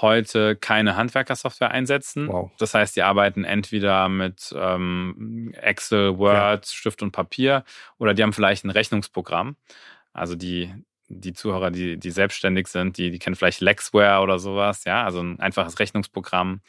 [0.00, 2.28] heute keine Handwerkersoftware einsetzen.
[2.28, 2.50] Wow.
[2.58, 7.64] Das heißt, die arbeiten entweder mit ähm, Excel, Word, Stift und Papier
[7.98, 9.56] oder die haben vielleicht ein Rechnungsprogramm.
[10.12, 10.72] Also die,
[11.08, 15.20] die Zuhörer, die, die selbstständig sind, die, die kennen vielleicht Lexware oder sowas, ja, also
[15.20, 16.60] ein einfaches Rechnungsprogramm.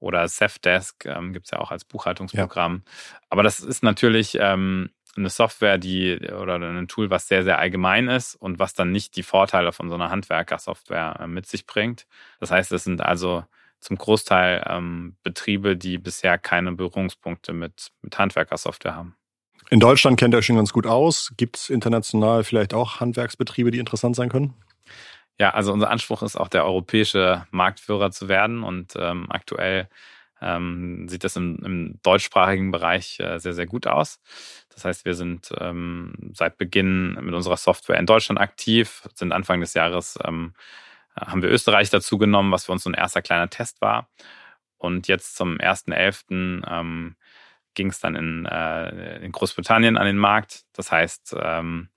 [0.00, 2.84] Oder Safdesk ähm, gibt es ja auch als Buchhaltungsprogramm.
[3.28, 8.08] Aber das ist natürlich ähm, eine Software, die oder ein Tool, was sehr, sehr allgemein
[8.08, 12.06] ist und was dann nicht die Vorteile von so einer Handwerkersoftware äh, mit sich bringt.
[12.38, 13.44] Das heißt, es sind also
[13.80, 19.16] zum Großteil ähm, Betriebe, die bisher keine Berührungspunkte mit, mit Handwerkersoftware haben.
[19.70, 21.32] In Deutschland kennt ihr euch schon ganz gut aus.
[21.36, 24.54] Gibt es international vielleicht auch Handwerksbetriebe, die interessant sein können?
[25.38, 29.88] Ja, also unser Anspruch ist auch der europäische Marktführer zu werden und ähm, aktuell
[30.42, 34.20] ähm, sieht das im, im deutschsprachigen Bereich äh, sehr, sehr gut aus.
[34.74, 39.60] Das heißt, wir sind ähm, seit Beginn mit unserer Software in Deutschland aktiv, sind Anfang
[39.60, 40.54] des Jahres, ähm,
[41.18, 44.08] haben wir Österreich dazu genommen, was für uns so ein erster kleiner Test war.
[44.78, 46.62] Und jetzt zum 1.11.
[46.66, 47.16] Ähm,
[47.74, 50.62] ging es dann in, äh, in Großbritannien an den Markt.
[50.72, 51.88] Das heißt, ähm,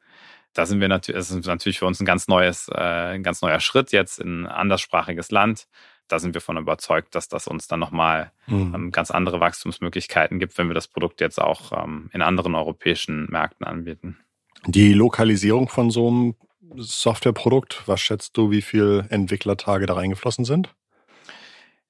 [0.54, 3.42] da sind wir natürlich, es ist natürlich für uns ein ganz neues, äh, ein ganz
[3.42, 5.68] neuer Schritt jetzt in ein anderssprachiges Land.
[6.08, 8.76] Da sind wir von überzeugt, dass das uns dann nochmal Mhm.
[8.76, 13.28] ähm, ganz andere Wachstumsmöglichkeiten gibt, wenn wir das Produkt jetzt auch ähm, in anderen europäischen
[13.30, 14.18] Märkten anbieten.
[14.66, 16.36] Die Lokalisierung von so einem
[16.76, 20.74] Softwareprodukt, was schätzt du, wie viel Entwicklertage da reingeflossen sind?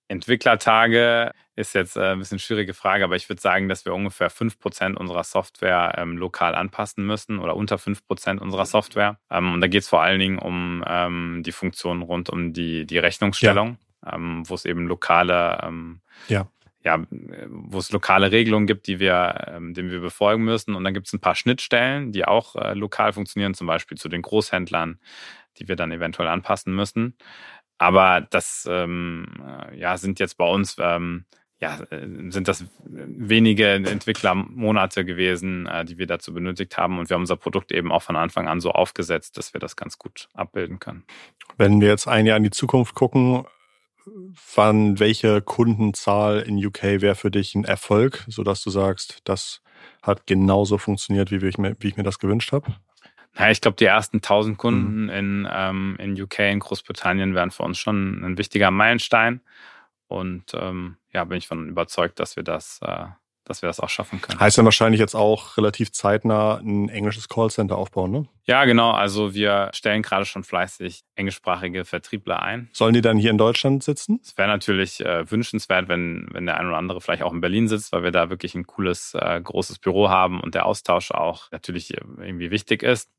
[0.08, 4.30] Entwicklertage ist jetzt äh, ein bisschen schwierige Frage, aber ich würde sagen, dass wir ungefähr
[4.30, 9.18] 5% unserer Software ähm, lokal anpassen müssen oder unter 5% unserer Software.
[9.30, 12.86] Ähm, und da geht es vor allen Dingen um ähm, die Funktionen rund um die,
[12.86, 13.78] die Rechnungsstellung,
[14.12, 16.48] ähm, wo es eben lokale, ähm, Ja.
[16.84, 20.76] ja, äh, wo es lokale Regelungen gibt, die wir, ähm, denen wir befolgen müssen.
[20.76, 24.10] Und dann gibt es ein paar Schnittstellen, die auch äh, lokal funktionieren, zum Beispiel zu
[24.10, 25.00] den Großhändlern,
[25.58, 27.16] die wir dann eventuell anpassen müssen.
[27.78, 29.26] Aber das ähm,
[29.72, 31.26] äh, ja, sind jetzt bei uns ähm,
[31.60, 37.00] ja, äh, sind das wenige Entwicklermonate gewesen, die wir dazu benötigt haben.
[37.00, 39.78] Und wir haben unser Produkt eben auch von Anfang an so aufgesetzt, dass wir das
[39.78, 41.06] ganz gut abbilden können.
[41.58, 43.46] Wenn wir jetzt ein Jahr in die Zukunft gucken,
[44.56, 49.62] wann welche Kundenzahl in UK wäre für dich ein Erfolg, sodass du sagst, das
[50.02, 52.76] hat genauso funktioniert, wie ich mir, wie ich mir das gewünscht habe?
[53.36, 57.64] Naja, ich glaube, die ersten 1000 Kunden in, ähm, in UK, in Großbritannien, wären für
[57.64, 59.42] uns schon ein wichtiger Meilenstein.
[60.08, 63.06] Und ähm, ja, bin ich von überzeugt, dass wir das, äh,
[63.46, 64.40] dass wir das auch schaffen können.
[64.40, 68.26] Heißt dann wahrscheinlich jetzt auch relativ zeitnah ein englisches Callcenter aufbauen, ne?
[68.46, 68.92] Ja, genau.
[68.92, 72.70] Also wir stellen gerade schon fleißig englischsprachige Vertriebler ein.
[72.74, 74.20] Sollen die dann hier in Deutschland sitzen?
[74.22, 77.70] Es wäre natürlich äh, wünschenswert, wenn, wenn der ein oder andere vielleicht auch in Berlin
[77.70, 81.52] sitzt, weil wir da wirklich ein cooles, äh, großes Büro haben und der Austausch auch
[81.52, 83.10] natürlich irgendwie wichtig ist.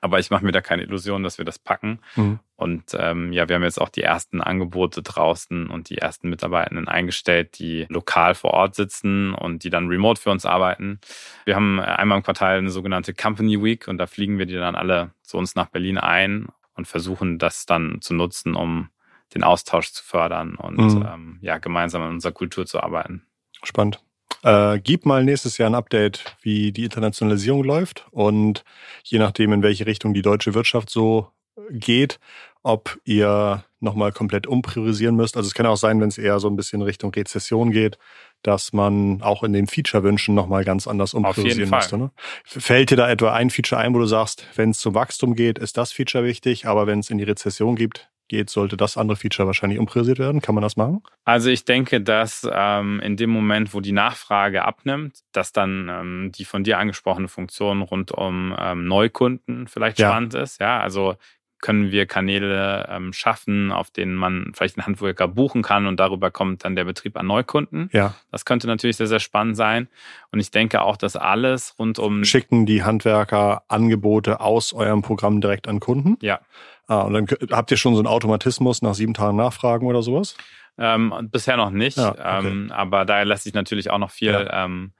[0.00, 2.00] Aber ich mache mir da keine Illusion, dass wir das packen.
[2.16, 2.38] Mhm.
[2.56, 6.88] Und ähm, ja, wir haben jetzt auch die ersten Angebote draußen und die ersten Mitarbeitenden
[6.88, 11.00] eingestellt, die lokal vor Ort sitzen und die dann remote für uns arbeiten.
[11.46, 14.76] Wir haben einmal im Quartal eine sogenannte Company Week und da fliegen wir die dann
[14.76, 18.90] alle zu uns nach Berlin ein und versuchen das dann zu nutzen, um
[19.34, 21.08] den Austausch zu fördern und Mhm.
[21.12, 23.26] ähm, ja, gemeinsam an unserer Kultur zu arbeiten.
[23.62, 24.02] Spannend.
[24.44, 28.62] Äh, gib mal nächstes Jahr ein Update, wie die Internationalisierung läuft und
[29.02, 31.28] je nachdem, in welche Richtung die deutsche Wirtschaft so
[31.70, 32.20] geht,
[32.62, 35.36] ob ihr nochmal komplett umpriorisieren müsst.
[35.36, 37.98] Also es kann auch sein, wenn es eher so ein bisschen Richtung Rezession geht,
[38.42, 41.96] dass man auch in den Feature-Wünschen nochmal ganz anders umpriorisieren müsste.
[41.96, 42.10] Ne?
[42.44, 45.58] Fällt dir da etwa ein Feature ein, wo du sagst, wenn es zum Wachstum geht,
[45.58, 49.16] ist das Feature wichtig, aber wenn es in die Rezession gibt, geht, sollte das andere
[49.16, 50.40] Feature wahrscheinlich umpriorisiert werden.
[50.40, 51.02] Kann man das machen?
[51.24, 56.32] Also ich denke, dass ähm, in dem Moment, wo die Nachfrage abnimmt, dass dann ähm,
[56.32, 60.08] die von dir angesprochene Funktion rund um ähm, Neukunden vielleicht ja.
[60.10, 60.60] spannend ist.
[60.60, 61.16] Ja, also
[61.60, 66.30] können wir Kanäle ähm, schaffen, auf denen man vielleicht einen Handwerker buchen kann und darüber
[66.30, 67.88] kommt dann der Betrieb an Neukunden.
[67.92, 68.14] Ja.
[68.30, 69.88] Das könnte natürlich sehr, sehr spannend sein.
[70.30, 72.24] Und ich denke auch, dass alles rund um.
[72.24, 76.18] Schicken die Handwerker Angebote aus eurem Programm direkt an Kunden?
[76.20, 76.40] Ja.
[76.86, 80.36] Ah, und dann habt ihr schon so einen Automatismus nach sieben Tagen Nachfragen oder sowas?
[80.76, 81.96] Ähm, bisher noch nicht.
[81.96, 82.46] Ja, okay.
[82.46, 84.64] ähm, aber da lässt sich natürlich auch noch viel ja.
[84.64, 84.92] ähm,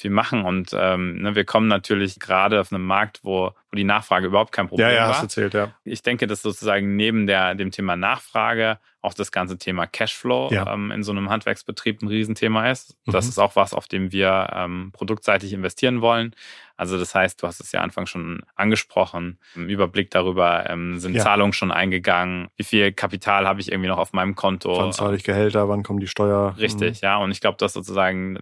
[0.00, 0.44] viel machen.
[0.44, 4.52] Und ähm, ne, wir kommen natürlich gerade auf einem Markt, wo, wo die Nachfrage überhaupt
[4.52, 5.14] kein Problem ja, ja, war.
[5.14, 5.72] Hast erzählt, ja.
[5.84, 10.72] Ich denke, dass sozusagen neben der, dem Thema Nachfrage auch das ganze Thema Cashflow ja.
[10.74, 12.96] ähm, in so einem Handwerksbetrieb ein Riesenthema ist.
[13.06, 13.12] Mhm.
[13.12, 16.34] Das ist auch was, auf dem wir ähm, produktseitig investieren wollen.
[16.76, 21.14] Also das heißt, du hast es ja Anfang schon angesprochen, im Überblick darüber, ähm, sind
[21.14, 21.22] ja.
[21.22, 24.76] Zahlungen schon eingegangen, wie viel Kapital habe ich irgendwie noch auf meinem Konto.
[24.76, 26.56] Wann zahle ich Gehälter, wann kommt die Steuer?
[26.58, 27.06] Richtig, mhm.
[27.06, 27.18] ja.
[27.18, 28.34] Und ich glaube, dass sozusagen,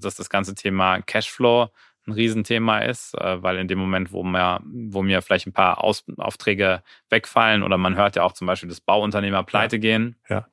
[0.00, 1.70] dass das ganze Thema Cashflow
[2.06, 5.82] ein Riesenthema ist, äh, weil in dem Moment, wo mir, wo mir vielleicht ein paar
[5.82, 9.80] Aus Aufträge wegfallen oder man hört ja auch zum Beispiel, dass Bauunternehmer pleite ja.
[9.80, 10.16] gehen.
[10.28, 10.46] Ja.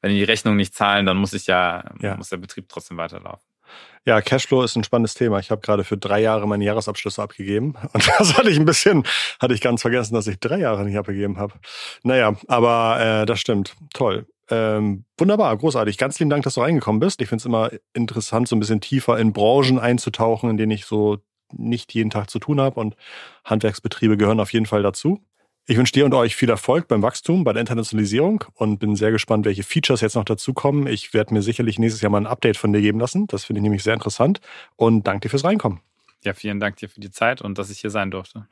[0.00, 2.16] Wenn die die Rechnung nicht zahlen, dann muss ich ja, ja.
[2.16, 3.46] muss der Betrieb trotzdem weiterlaufen.
[4.04, 5.40] Ja, Cashflow ist ein spannendes Thema.
[5.40, 7.74] Ich habe gerade für drei Jahre meine Jahresabschlüsse abgegeben.
[7.92, 9.04] Und das hatte ich ein bisschen,
[9.40, 11.54] hatte ich ganz vergessen, dass ich drei Jahre nicht abgegeben habe.
[12.04, 13.74] Naja, aber äh, das stimmt.
[13.92, 14.26] Toll.
[14.50, 15.98] Ähm, wunderbar, großartig.
[15.98, 17.20] Ganz lieben Dank, dass du reingekommen bist.
[17.20, 20.84] Ich finde es immer interessant, so ein bisschen tiefer in Branchen einzutauchen, in denen ich
[20.86, 21.18] so
[21.52, 22.78] nicht jeden Tag zu tun habe.
[22.78, 22.96] Und
[23.44, 25.20] Handwerksbetriebe gehören auf jeden Fall dazu.
[25.68, 29.10] Ich wünsche dir und euch viel Erfolg beim Wachstum, bei der Internationalisierung und bin sehr
[29.10, 30.86] gespannt, welche Features jetzt noch dazukommen.
[30.86, 33.26] Ich werde mir sicherlich nächstes Jahr mal ein Update von dir geben lassen.
[33.26, 34.40] Das finde ich nämlich sehr interessant.
[34.76, 35.80] Und danke dir fürs Reinkommen.
[36.24, 38.46] Ja, vielen Dank dir für die Zeit und dass ich hier sein durfte.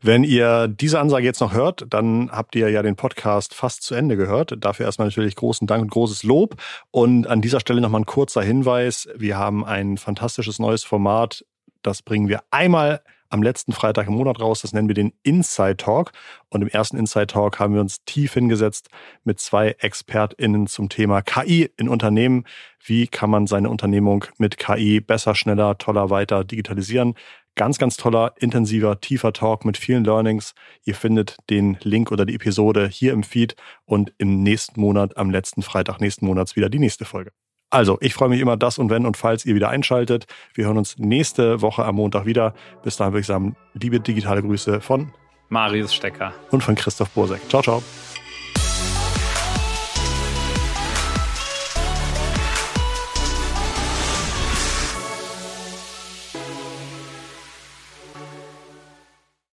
[0.00, 3.94] Wenn ihr diese Ansage jetzt noch hört, dann habt ihr ja den Podcast fast zu
[3.94, 4.54] Ende gehört.
[4.58, 6.56] Dafür erstmal natürlich großen Dank und großes Lob.
[6.90, 9.08] Und an dieser Stelle nochmal ein kurzer Hinweis.
[9.16, 11.44] Wir haben ein fantastisches neues Format.
[11.82, 14.62] Das bringen wir einmal am letzten Freitag im Monat raus.
[14.62, 16.12] Das nennen wir den Inside Talk.
[16.48, 18.88] Und im ersten Inside Talk haben wir uns tief hingesetzt
[19.24, 22.44] mit zwei ExpertInnen zum Thema KI in Unternehmen.
[22.84, 27.14] Wie kann man seine Unternehmung mit KI besser, schneller, toller weiter digitalisieren?
[27.56, 30.54] Ganz, ganz toller, intensiver, tiefer Talk mit vielen Learnings.
[30.84, 33.56] Ihr findet den Link oder die Episode hier im Feed
[33.86, 37.32] und im nächsten Monat, am letzten Freitag nächsten Monats wieder die nächste Folge.
[37.70, 40.26] Also, ich freue mich immer, das und wenn und falls ihr wieder einschaltet.
[40.54, 42.54] Wir hören uns nächste Woche am Montag wieder.
[42.82, 45.12] Bis dahin würde ich sagen, liebe digitale Grüße von
[45.48, 47.40] Marius Stecker und von Christoph Bosek.
[47.48, 47.82] Ciao, ciao.